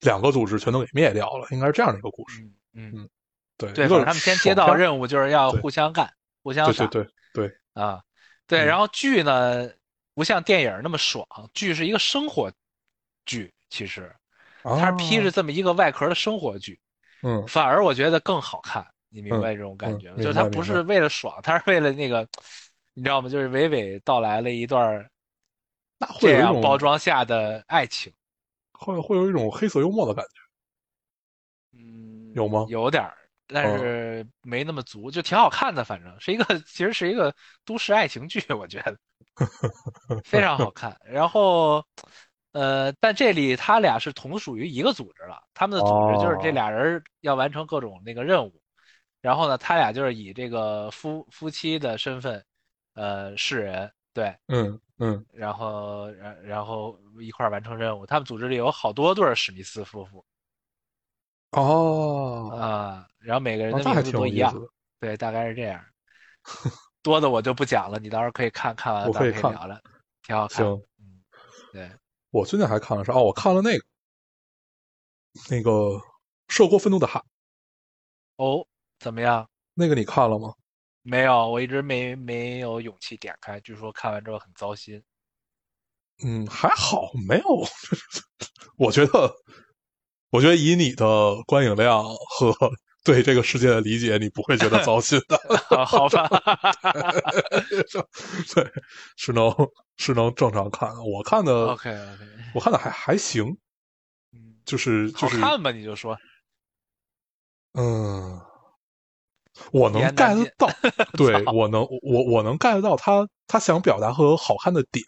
[0.00, 2.42] 两个组织全都给灭掉了，应该是这样的一个故事。
[2.74, 3.08] 嗯嗯，
[3.72, 8.02] 对，反正他们先接到，任务就是要互相干，互相杀对对对对，啊。
[8.46, 9.70] 对，嗯然后剧呢
[10.14, 12.52] 不像电影那么爽，剧是一个生活
[13.24, 14.14] 剧，其实
[14.62, 16.78] 它是披着啊这么一个外壳的生活剧，
[17.22, 18.86] 嗯反而我觉得更好看。
[19.14, 20.16] 你明白这种感觉吗？
[20.18, 22.26] 嗯就是它不是为了爽，它是为了那个，
[22.94, 23.28] 你知道吗？
[23.28, 25.06] 就是娓娓道来了一段
[25.98, 28.10] 那会这样包装下的爱情。
[28.72, 30.40] 会会有一种黑色幽默的感觉。
[31.78, 33.16] 嗯，有吗有点儿，
[33.52, 35.84] 但哦是没那么足，就挺好看的。
[35.84, 37.34] 反正是一个，其实是一个
[37.64, 38.96] 都市爱情剧，我觉得
[40.24, 40.96] 非常好看。
[41.04, 41.84] 然后，
[42.52, 48.60] 呃，但这里他俩是同属于一个组织了，他们的组织就是这哦俩人要完成各种那个任务，
[49.20, 52.44] 然后呢，他俩就是以这个夫夫妻的身份，
[52.94, 58.04] 呃，示人，对，嗯嗯然后然然后一块儿完成任务。
[58.06, 60.24] 他们组织里有好多对史密斯夫妇。
[61.52, 64.54] 哦，啊，然后每个人的哦那还挺名字都一样
[65.00, 65.84] 对，大概是这样。
[67.02, 69.80] 多的我就不讲了，你到时候可以看看完了，咱我可以看们可以聊聊，
[70.22, 70.64] 挺好看。
[70.64, 71.22] 行嗯，
[71.72, 71.90] 对，
[72.30, 73.12] 我最近还看了啥？
[73.12, 73.84] 哦，我看了那个
[75.50, 75.70] 那个
[76.48, 77.20] 《涉过愤怒的海》，
[78.36, 78.66] 哦，
[78.98, 79.48] 怎么样？
[79.74, 80.54] 那个你看了吗？
[81.02, 85.02] 没有，我一直没没有勇气点开，据说看完之后很糟心。
[86.24, 87.44] 嗯，还好，没有。
[88.78, 89.34] 我觉得，
[90.32, 92.52] 我觉得以你的观影量和
[93.04, 95.36] 对这个世界的理解，你不会觉得糟心的。
[95.76, 96.28] 啊好吧，
[98.54, 98.72] 对，
[99.16, 99.52] 是能
[99.96, 100.88] 是能正常看。
[101.04, 103.44] 我看的 OK OK，我看的还还行，
[104.32, 105.70] 嗯，就是就是好看吧？
[105.72, 106.16] 你就说，
[107.74, 108.40] 嗯，
[109.72, 110.70] 我能 get 到，
[111.18, 115.04] 对我能我我能 get 到他他想表达和好看的点，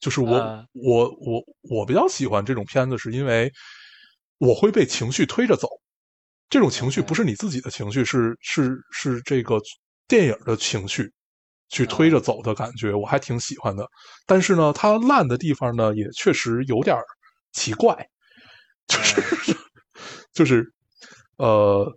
[0.00, 3.50] 就是我、嗯我我我比较喜欢这种片子，是因为
[4.38, 5.68] 我会被情绪推着走，
[6.48, 9.60] 这种情绪不是你自己的情绪，是是是这个
[10.06, 11.12] 电影的情绪
[11.68, 13.86] 去推着走的感觉，我还挺喜欢的。
[14.26, 16.96] 但是呢，它烂的地方呢，也确实有点
[17.52, 17.94] 奇怪，
[18.86, 19.56] 就是、
[20.32, 20.72] 就是
[21.36, 21.92] 呃，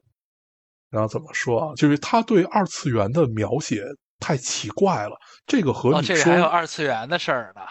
[0.89, 1.75] 然后怎么说啊？
[1.75, 3.83] 就是他对二次元的描写
[4.19, 5.15] 太奇怪了。
[5.45, 7.61] 这个和哦，你说，还有二次元的事儿呢。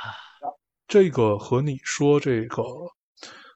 [0.88, 2.62] 这个和你说这个，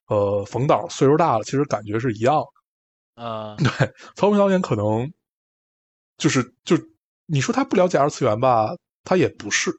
[0.09, 3.23] 呃，冯导岁数大了，其实感觉是一样的。
[3.23, 5.11] 嗯， 对，曹平导演可能
[6.19, 6.77] 就是就
[7.27, 8.71] 你说他不了解二次元吧，
[9.05, 9.71] 他也不是，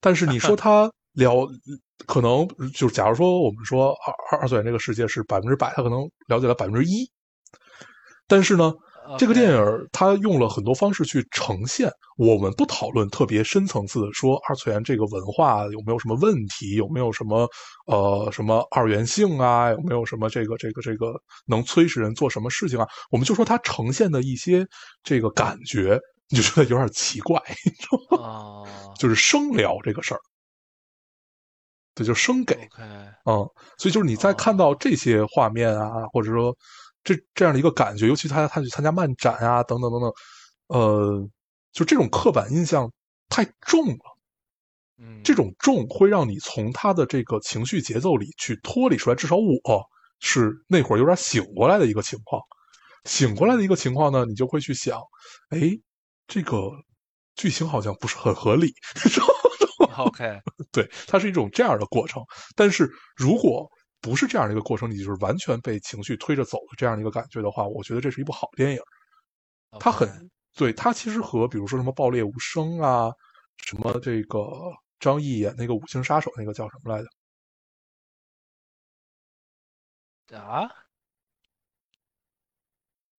[0.00, 1.48] 但是你说他了，
[2.06, 7.08] 可能就假如说我们说二二二次元这个世界是百分之百，他可能了解了百分之一，
[8.26, 8.74] 但是呢，
[9.18, 11.90] 这个电影儿它用了很多方式去呈现。
[12.16, 17.48] 我们不讨论特别深层次的说二次元这个文化有没有什么问题，有没有什么
[17.86, 21.14] 呃什么二元性啊，有没有什么这个这个这个
[21.46, 22.86] 能催使人做什么事情啊？
[23.10, 24.64] 我们就说它呈现的一些
[25.02, 28.22] 这个感觉， 你就觉得有点奇怪， 你知道吗？
[28.24, 30.20] 哦就是生聊这个事儿，
[31.94, 32.54] 对，就生给。
[33.24, 33.46] 嗯，
[33.78, 36.54] 所以就是你在看到这些画面啊，或者说
[37.04, 40.12] 这这样的一个感觉，尤其他他去参加漫展啊，等等等等，
[40.68, 41.28] 呃，
[41.72, 42.90] 就这种刻板印象
[43.28, 44.18] 太重了。
[44.98, 49.84] 嗯，这种重会让你从他的这个情绪节奏里去脱离出来，至少我
[50.20, 52.40] 是那会儿有点醒过来的一个情况。
[53.04, 55.00] 醒过来的一个情况呢，你就会去想，
[55.48, 55.58] 哎，
[56.28, 56.70] 这个
[57.34, 58.72] 剧情好像不是很合理，
[59.96, 60.38] OK，
[60.70, 62.22] 对，它是一种这样的过程。
[62.54, 63.68] 但是如果
[64.02, 68.80] 不是这样的一个过程，你就是完全被情绪推着走的这样的一个感觉的话，我觉得这是一部好电影。
[69.80, 73.10] 它很对，它其实和比如说什么《爆裂无声》啊，
[73.56, 74.46] 什么这个
[74.98, 77.08] 张译演那个五星杀手那个叫什么来着？
[80.38, 80.68] 啊，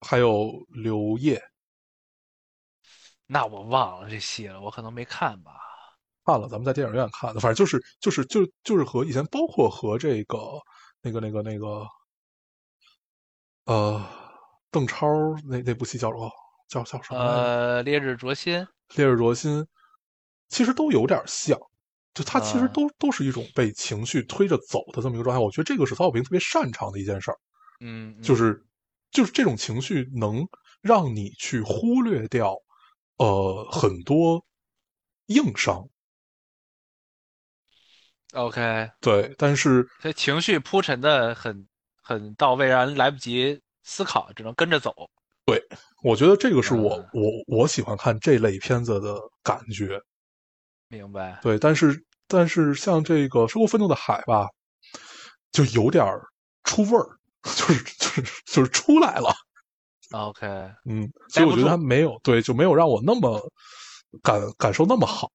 [0.01, 1.41] 还有刘烨
[3.25, 5.53] 那我忘了这戏了，我可能没看吧。
[6.25, 10.37] 看了，咱们在电影院看的，反正就是就是就就是和以前包括和这个
[11.03, 11.85] 那个那个那个
[13.65, 14.03] 呃
[14.71, 15.07] 邓超
[15.45, 16.29] 那那部戏叫什么
[16.67, 17.19] 叫叫什么？
[17.19, 19.65] 呃，烈日灼心，烈日灼心，
[20.49, 21.57] 其实都有点像，
[22.13, 25.39] 就他其实啊都、都是一种被情绪推着走的这么一个状态。
[25.43, 27.37] 我觉得这个是曹小平特别擅长的一件事儿，
[27.81, 28.63] 嗯，嗯就是
[29.11, 30.45] 就是这种情绪能
[30.81, 32.55] 让你去忽略掉
[33.17, 34.43] 呃很多
[35.27, 35.87] 硬伤，
[38.33, 41.67] OK，对，但是所以情绪铺陈的很
[42.01, 44.93] 很到位，让人来不及思考，只能跟着走。
[45.45, 45.61] 对
[46.03, 50.01] 我觉得这个是我、嗯我我喜欢看这类片子的感觉。
[50.87, 51.39] 明白。
[51.41, 54.47] 对，但是但是像这个《生活愤怒的海》吧，
[55.51, 56.05] 就有点
[56.63, 57.05] 出味儿，
[57.43, 59.33] 就是就是就是出来了。
[60.11, 60.47] OK，
[60.85, 63.41] 嗯，所以我觉得他没有对，就没有让我那么
[64.21, 65.29] 感感受那么好。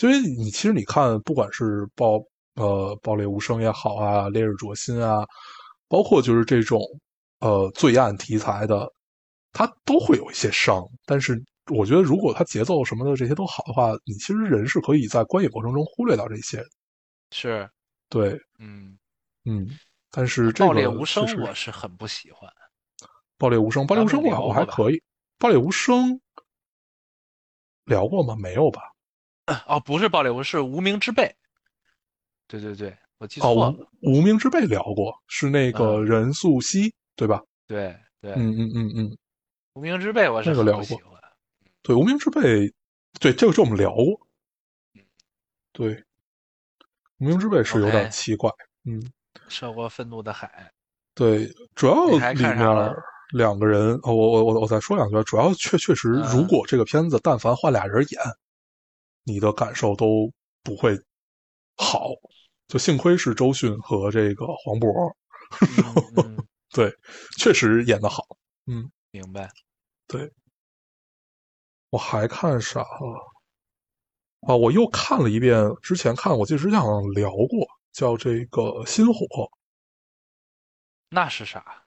[0.00, 2.18] 因为你其实你看，不管是爆
[2.54, 5.26] 呃爆裂无声也好啊，烈日灼心啊，
[5.88, 6.80] 包括就是这种
[7.40, 8.90] 呃罪案题材的，
[9.52, 10.86] 它都会有一些伤。
[11.06, 11.42] 但是
[11.72, 16.62] 我觉得，如果它节奏什么的这些都好的话，你其实人是可以在观影过程中忽略掉这些。
[17.32, 17.68] 是，
[18.08, 18.96] 对，嗯，
[19.44, 19.66] 嗯，
[20.10, 22.50] 但是这个爆裂无声我是很不喜欢。
[23.38, 25.02] 爆裂无声，爆裂无声我我还可以。
[25.38, 26.20] 爆裂无声
[27.84, 28.36] 聊过吗？
[28.36, 28.82] 没有吧？
[29.66, 31.34] 哦，不是暴力无，是无名之辈。
[32.48, 33.88] 对对对，我记哦，错了。
[34.02, 37.42] 无无名之辈聊过，是那个嗯任素汐，对吧？
[37.66, 39.18] 对对，嗯嗯嗯嗯，
[39.74, 41.20] 无名之辈我是那个聊过不喜欢。
[41.82, 42.72] 对，无名之辈，
[43.20, 44.20] 对这个是我们聊过。
[45.72, 46.02] 对，
[47.18, 48.50] 无名之辈是有点奇怪。
[48.84, 49.02] 嗯，
[49.48, 50.72] 涉过愤怒的海。
[51.14, 52.56] 对，主要里面
[53.32, 58.20] 两个人，哦，我我我我再说两句，主要确确实，嗯如果这个片子但凡换俩人演，
[59.26, 60.96] 你的感受都不会
[61.76, 62.08] 好。
[62.68, 65.14] 就幸亏是周迅和这个黄渤，
[66.16, 66.92] 嗯嗯， 对，
[67.38, 68.24] 确实演的好。
[68.66, 69.48] 嗯明白。
[70.08, 70.32] 对
[71.90, 73.32] 我还看啥了？
[74.48, 79.12] 啊，我又看了一遍，之前看我记得之前好像聊过，叫这个《心火》。
[81.10, 81.84] 那是啥？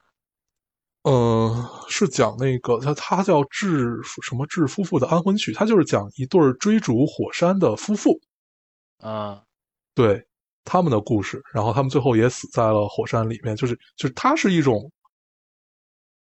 [1.02, 8.20] 嗯，是讲那个他他叫致什么致夫妇的安魂曲，他就是讲一对儿追逐火山的夫妇，
[8.98, 9.42] 啊
[9.94, 10.22] 对
[10.64, 14.92] 他们的故事，然后他们最后也死在了火山里面，就是就是它是一种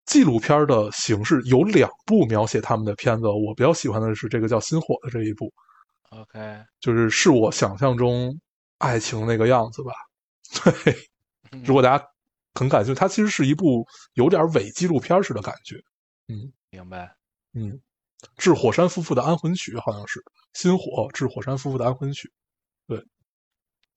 [0.06, 5.52] 纪录片的形式，有两部描写他们的片子，我比较喜欢的是这个叫《心火》的这一部
[6.10, 6.64] ，，OK。
[6.80, 8.32] 就是是我想象中
[8.78, 9.92] 爱情那个样子吧。
[10.84, 10.94] 对，
[11.50, 12.04] 嗯如果大家
[12.58, 15.76] 很感兴趣，它其实是一部有点伪纪录片式的感觉。
[16.26, 17.16] 嗯明白。
[17.52, 17.80] 嗯，
[18.36, 20.20] 致火山夫妇的安魂曲好像是
[20.52, 22.32] 《心火》致火山夫妇的安魂曲。
[22.88, 23.06] 对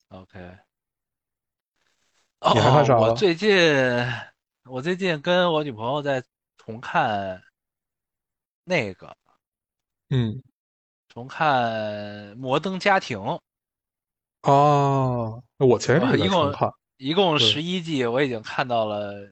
[0.09, 0.39] OK。
[2.53, 3.51] 你还看啥我最近
[4.65, 6.23] 我最近跟我女朋友在
[6.57, 7.41] 重看
[8.63, 9.15] 那个
[10.09, 10.41] 嗯
[11.09, 13.17] 重看《摩登家庭》，
[14.41, 16.71] 啊，那我前一阵哇一共也在重看。
[17.01, 19.27] 一共对十一季，我已经看到了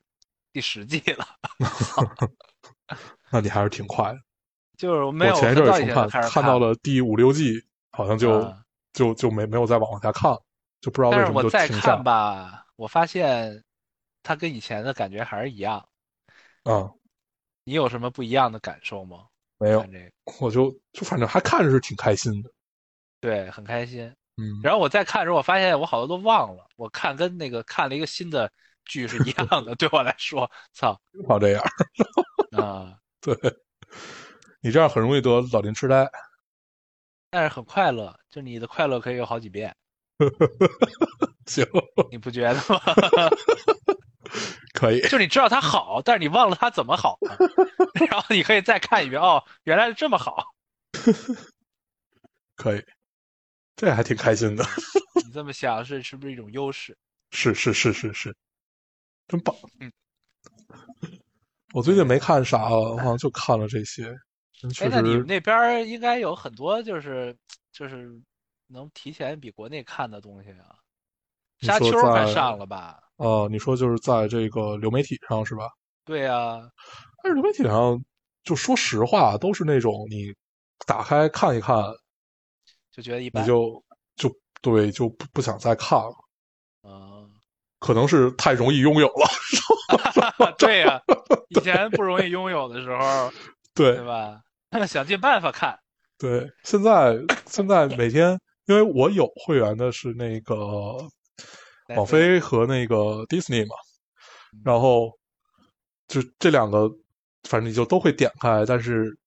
[0.51, 1.26] 第十季了。
[3.32, 4.20] 那你还是挺快的。
[4.76, 10.43] 就是我没有我前一很早以阵儿重看，看到了第五六季，好像就、啊就就没没有再往下看了，
[10.82, 13.63] 就不知道为什么就我再看吧，我发现
[14.24, 15.88] 它跟以前的感觉还是一样。
[16.63, 16.91] 啊、
[17.65, 19.28] 你有什么不一样的感受吗？
[19.59, 20.11] 没有，这个，
[20.41, 22.49] 我就就反正还看着是挺开心的。
[23.22, 24.11] 对，很开心。
[24.39, 26.65] 嗯，然后我再看的时候，我发现我好多都忘了。
[26.77, 28.49] 我看跟那个看了一个新的
[28.85, 31.63] 剧是一 样的，对我来说，操经常这样。
[32.51, 32.95] 啊！
[33.19, 33.35] 对，
[34.61, 36.09] 你这样很容易得老年痴呆。
[37.29, 39.75] 但是很快乐，就你的快乐可以有好几遍，
[41.45, 41.65] 行，
[42.09, 42.81] 你不觉得吗？
[44.73, 45.01] 可以。
[45.09, 47.19] 就你知道它好，但是你忘了它怎么好，
[48.09, 50.43] 然后你可以再看一遍，哦，原来是这么好。
[52.55, 52.83] 可以，
[53.80, 54.63] 这还挺开心的。
[55.25, 56.97] 你这么想是是不是一种优势？
[57.32, 58.36] 是是是是是，
[59.25, 59.55] 真棒。
[59.80, 59.89] 嗯，
[61.73, 64.13] 我最近没看啥了，我好像就看了这些。
[64.51, 67.34] 真哎，那你们，那边应该有很多就是
[67.71, 68.11] 就是
[68.67, 70.75] 能提前比国内看的东西啊。
[71.61, 72.99] 沙丘快上了吧？
[73.15, 75.69] 呃，你说就是在这个流媒体上是吧？
[76.03, 76.59] 对呀、
[77.23, 78.03] 但是流媒体上，
[78.43, 80.34] 就说实话，都是那种你
[80.86, 81.77] 打开看一看，
[83.00, 83.43] 就觉得一般。
[83.43, 83.84] 你就
[84.16, 84.30] 就
[84.62, 86.14] 对，就不不想再看了。
[86.84, 87.30] 嗯，
[87.80, 91.02] 可能是太容易拥有了， 对呀、
[91.50, 93.32] 以前不容易拥有的时候，
[93.74, 94.41] 对对吧？
[94.86, 95.78] 想尽办法看。
[96.18, 100.56] 对，现在现在每天，因为我有会员的是那个
[101.95, 103.76] 网飞和那个 Disney 嘛，
[104.66, 105.12] 然后
[106.08, 106.89] 就这两个，
[107.43, 109.18] 反正你就都会点开，但是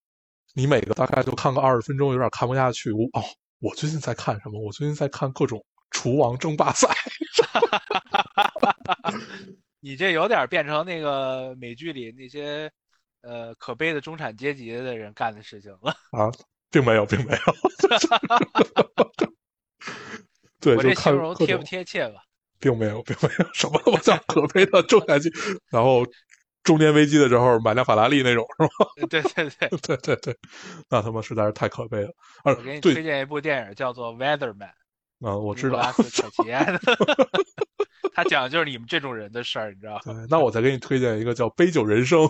[0.54, 2.92] 你每个大概就看个二十分钟，有点看不下去。
[2.92, 3.22] 我哦，
[3.62, 4.60] 我最近在看什么？
[4.60, 6.88] 我最近在看各种厨王争霸赛。
[9.78, 12.68] 你这有点变成那个美剧里那些
[13.20, 15.94] 呃可悲的中产阶级的人干的事情了。
[16.10, 16.28] 啊，
[16.70, 17.40] 并没有，并没有。
[20.60, 22.20] 对，我这形容贴不，贴切吧？
[22.58, 25.36] 并没有，并没有什么他妈叫可悲的中产阶级。
[25.70, 26.04] 然后
[26.62, 29.08] 中年危机的时候买辆法拉利那种，是吧？
[29.10, 30.36] 对对对，对对 对，
[30.88, 32.08] 那他妈实在是太可悲了。
[32.44, 34.70] 啊我给你，推，荐一部电影，叫做《Weatherman》，
[35.28, 36.02] 啊，我知道尼古。
[36.02, 36.80] 拉斯凯奇的。
[38.14, 40.00] 他讲的就是你们这种人的事儿，你知道吗？
[40.04, 42.20] 对，那我再给你推荐一个叫《杯酒人生》，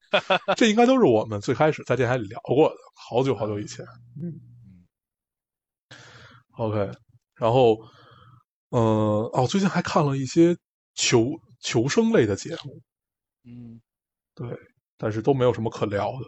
[0.56, 3.84] 这应该都是我们最开始在电台里聊过的，好久好久以前。
[4.22, 4.32] 嗯
[6.56, 6.78] ，OK，
[7.34, 7.76] 然后，
[8.70, 10.56] 呃，哦，最近还看了一些
[10.94, 12.80] 求求生类的节目，
[13.46, 13.80] 嗯，
[14.34, 14.58] 对
[14.98, 16.26] 但是都没有什么可聊的。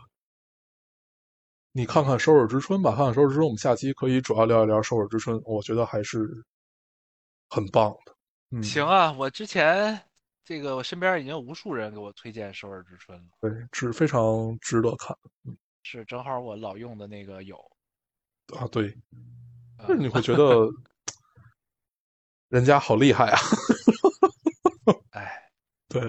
[1.72, 6.44] 你看看《首尔之春》吧，看看《首尔之春》，我们下期可以主要聊一聊《首尔之春》，我觉得还是
[7.50, 8.14] 很棒的。
[8.50, 10.00] 嗯，行啊，我之前
[10.44, 15.16] 这个我身边已经有无数人给我推荐《首尔之春》了，对，是非常值得看
[15.82, 17.56] 是正好我老用的那个有。
[18.56, 18.66] 啊。
[18.72, 18.88] 对，
[19.76, 20.68] 呃但是你会觉得
[22.48, 23.38] 人家好厉害啊。
[25.10, 25.50] 哎，
[25.88, 26.00] 对，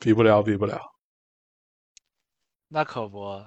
[0.00, 0.80] 比不了，比不了。
[2.68, 3.38] 那可不，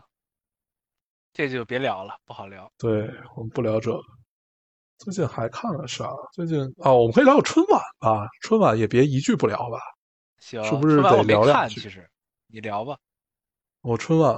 [1.33, 2.71] 这就别聊了，不好聊。
[2.77, 3.99] 对我们不聊这个。
[4.99, 6.07] 最近还看了啥？
[6.31, 8.29] 最近啊，我们可以聊聊春晚吧。
[8.41, 9.79] 春晚也别一句不聊吧。
[10.37, 12.07] 行，是不是得聊两句其实
[12.45, 12.95] 你聊吧。
[13.81, 14.35] 我春晚、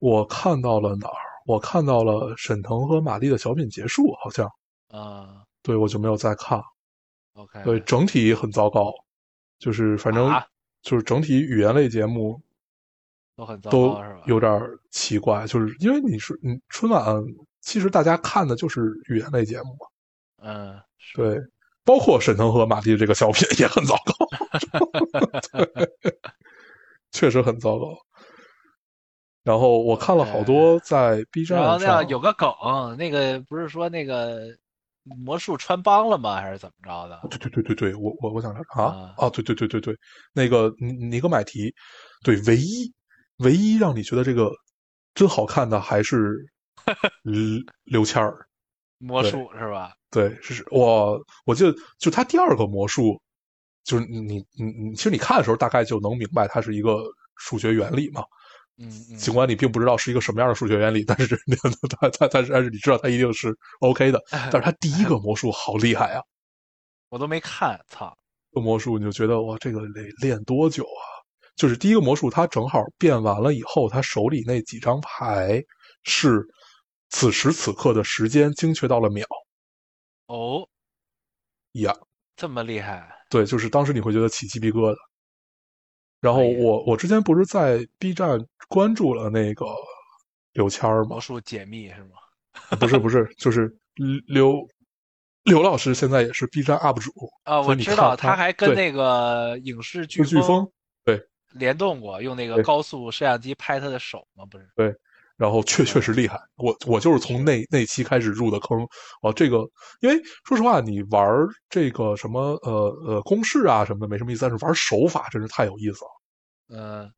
[0.00, 1.22] 我看到了哪儿？
[1.46, 4.50] 我看到了沈腾和马丽的小品结束，好像
[4.88, 6.60] 嗯对我就没有再看。
[7.34, 8.92] ，OK，对，整体很糟糕，
[9.58, 10.44] 就是反正啊
[10.82, 12.40] 就是整体语言类节目
[13.36, 14.22] 都很糟都糕是吧？
[14.26, 14.60] 有点
[14.90, 17.04] 奇怪，就是因为你是你春晚，
[17.60, 19.86] 其实大家看的就是语言类节目嘛，
[20.42, 20.80] 嗯，
[21.14, 21.40] 对，
[21.84, 24.14] 包括沈腾和马丽这个小品也很糟糕，
[27.12, 27.96] 确实很糟糕。
[29.42, 32.50] 然后我看了好多在 B 站然后那上样有个梗，
[32.98, 34.54] 那个不是说那个
[35.02, 36.40] 魔术穿帮了吗？
[36.40, 37.20] 还是怎么着的？
[37.30, 39.96] 对对对对对，我我我想聊啊啊啊，对对对对对，
[40.32, 41.74] 那个尼尼格买提，
[42.22, 42.92] 对，唯一
[43.38, 44.50] 唯一让你觉得这个
[45.14, 46.36] 真好看的还是
[47.24, 47.34] 刘
[47.84, 48.46] 刘谦儿，
[48.98, 49.92] 魔术是吧？
[50.10, 53.20] 对，是是我我记得就他第二个魔术，
[53.84, 57.04] 就是你你你你，其实你看的时候大概就能明白它是一个
[57.36, 58.22] 数学原理嘛，
[59.18, 61.36] 尽管你并不知道是一个什么样的数学原理，但是
[62.00, 66.22] 他他他但是你知道它一定是 OK 的，但是他第一个魔术好厉害啊！
[67.08, 68.16] 我都没看，操！
[68.52, 71.02] 这魔术你就觉得哇，这个得练多久啊？
[71.56, 75.62] 就是第一个魔术，他正好变完了以后，他手里那几张牌
[76.04, 76.42] 是
[77.10, 79.26] 此时此刻的时间精确到了秒
[80.26, 80.66] 哦，
[81.72, 81.94] 呀。
[82.36, 84.96] 这么厉害，对，就是当时你会觉得起鸡皮疙瘩。
[86.22, 88.38] 然后我我之前不是在 B 站
[88.70, 89.66] 关注了那个
[90.52, 91.20] 刘谦儿吗魔？
[91.20, 92.76] 术解密是吗？
[92.78, 93.76] 不是不是，就是
[94.26, 94.66] 刘
[95.42, 97.10] 刘老师现在也是 B 站 UP 主
[97.42, 100.70] 啊，我知道，他还跟那个影视剧飓风
[101.04, 101.20] 对
[101.52, 104.46] 联动过，用那个高速摄像机拍他的手吗？
[104.46, 104.70] 不是？
[104.76, 104.94] 对
[105.36, 108.86] 然后确确实厉害，我我就是从那那期开始入的坑。
[109.22, 109.68] 哦，这个
[110.00, 111.26] 因为说实话，你玩
[111.68, 112.72] 这个什么呃
[113.06, 116.10] 呃公式啊什么的没什么意思，但是玩手法真是太有意思了，
[116.78, 117.12] 嗯，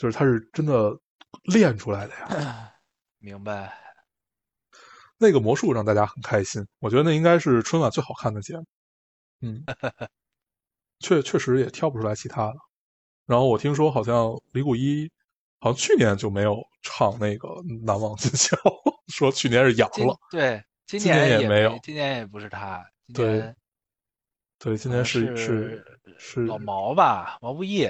[0.00, 0.98] 就是他是真的
[1.52, 2.72] 练出来的呀。
[3.20, 3.70] 明白。
[5.18, 8.64] 那个魔术让大家很开心，我觉得那应该是春晚最好看的节目。
[9.42, 9.62] 嗯，
[11.00, 12.54] 确确实也挑不出来其他的。
[13.26, 15.10] 然后我听说好像李谷一
[15.58, 17.48] 好像去年就没有唱那个
[17.84, 18.56] 《难忘今宵》，
[19.08, 20.16] 说去年是阳了。
[20.30, 23.56] 对，今今年也也没有今年也不是他，今对年
[24.58, 25.84] 对，今年是是
[26.18, 27.86] 是老毛吧，毛不易，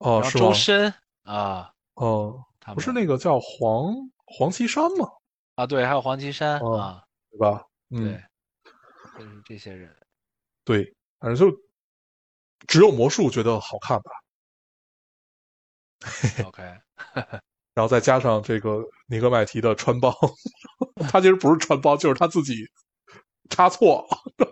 [0.00, 0.52] 哦周？
[0.52, 0.92] 深
[1.22, 3.94] 啊，哦，他不是那个叫黄
[4.26, 5.08] 黄绮珊吗？
[5.54, 7.66] 啊，对，还有黄绮珊哦啊，对吧？
[7.90, 8.24] 嗯，对，
[9.18, 9.94] 就是这些人。
[10.64, 11.54] 对，反正就
[12.66, 14.10] 只有魔术觉得好看吧。
[16.46, 16.62] OK，
[17.74, 20.14] 然后再加上这个尼格麦提的穿帮，
[21.10, 22.54] 他其实不是穿帮，就是他自己
[23.50, 24.46] 插错了。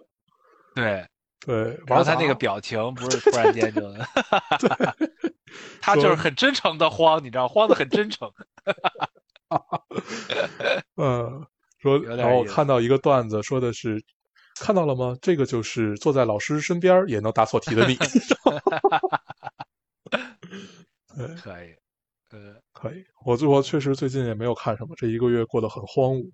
[0.74, 1.08] 对，
[1.48, 3.80] 对，然后他那个表情不是突然间就，
[5.80, 8.30] 他就是很真诚的慌，你知道，慌的很真诚。
[11.00, 11.46] 嗯，
[11.78, 13.98] 说，有点然后我看到一个段子，说的是，
[14.60, 15.16] 看到了吗？
[15.22, 17.94] 这个就是坐在老师身边也能答错题的你。
[21.16, 21.74] 对，可以，
[22.28, 23.02] 呃，可以。
[23.24, 26.30] 我最我确实最近也没有看什么，这一个月过得很荒芜。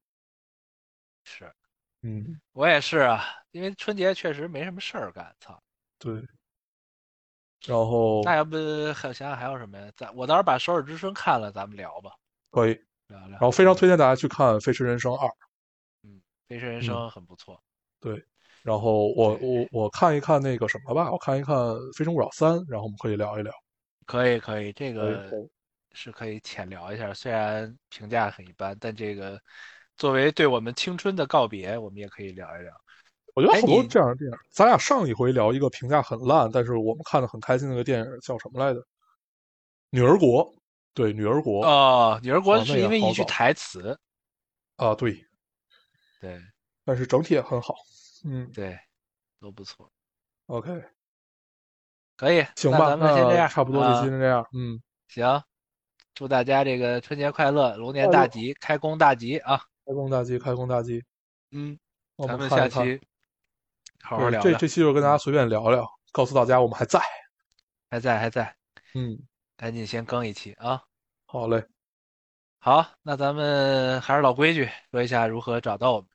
[1.22, 1.44] 是
[2.04, 5.58] 嗯，我也是啊，因为春节确实没什么事儿干，操。
[5.98, 6.22] 对。
[7.66, 8.58] 然后那要不
[8.94, 9.90] 还想想还有什么呀？
[9.96, 12.10] 咱我到时候把《首尔之春》看了，咱们聊吧，
[12.50, 12.74] 可以，
[13.08, 13.30] 聊聊。
[13.30, 15.26] 然后非常推荐大家去看《飞驰人生二》。
[16.46, 17.58] 《飞驰人生》很不错。
[18.00, 18.22] 对，
[18.62, 21.56] 然后我我我看一看那个什么吧，我看一看
[21.96, 23.50] 《非诚勿扰三》，然后我们可以聊一聊。
[24.04, 25.48] 可以可以，这个
[25.92, 29.40] 是可以浅聊一下，虽然评价很一般，但这个
[29.96, 32.72] 作为对我们青春的告别，我们也可以聊一聊。
[33.34, 38.80] 我觉得哎好多这样的电影，咱俩上一回聊一个评价很烂，但是我们看的很开心的那个电影叫什么来着？
[39.90, 40.44] 《女儿国》。
[40.96, 43.98] 对，《女儿国》啊，女儿国是因为一句台词，
[44.76, 45.12] 啊，对，
[46.20, 46.40] 对
[46.84, 47.74] 但是整体也很好。
[48.24, 48.78] 嗯对，
[49.40, 49.90] 都不错
[50.46, 50.84] ，，OK，
[52.16, 52.46] 可以。
[52.54, 54.46] 行吧，咱们先这样，差不多啊就先这样。
[54.52, 55.42] 嗯，行，
[56.14, 59.60] 祝大家这个春节快乐，龙年大吉，开工大吉啊！
[59.86, 61.02] 开工大吉，开工大吉。
[61.50, 61.78] 嗯，
[62.16, 62.48] 我咱们。
[62.48, 63.00] 下期
[64.02, 64.42] 好好，聊聊。
[64.42, 67.00] 这这期就跟大家随便聊聊，告诉大家我们还在。
[67.90, 68.56] 还在还在，
[68.94, 69.16] 嗯，
[69.56, 70.82] 赶紧先更一期啊！
[71.26, 71.64] 好嘞。
[72.58, 76.08] 好，那咱们还是老规矩，说一下如何找到我们。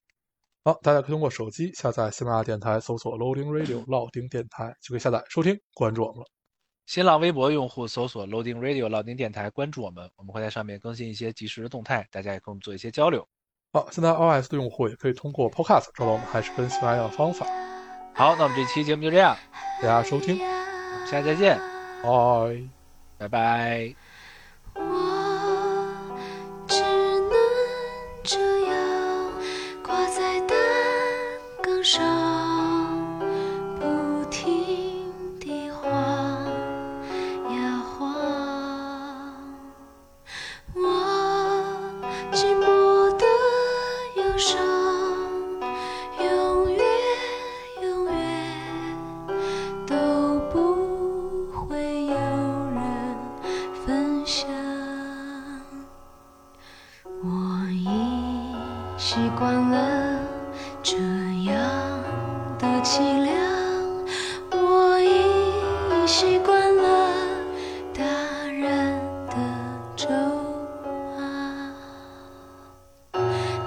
[0.65, 6.25] 好，大家可以通过手机下载喜马拉雅电台，搜索 Loading Radio 老丁电台，就可以下载收听，关注我们了。
[6.85, 13.25] 新浪微博用户搜索 Loading Radio 老丁电台，关注我们，我们会在上面更新一些即时的动态，大家也跟我们做一些交流。
[13.71, 17.45] 好，现在 iOS 的用户也可以通过 Podcast 找到我们，还是跟喜马拉雅的方法。
[18.15, 19.37] 好，那我们这期节目就这样，
[19.79, 21.59] 大家收听，我们下期再见，
[22.01, 22.67] 拜。
[23.19, 23.93] 拜拜。
[23.93, 24.08] 我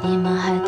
[0.05, 0.59] 你们还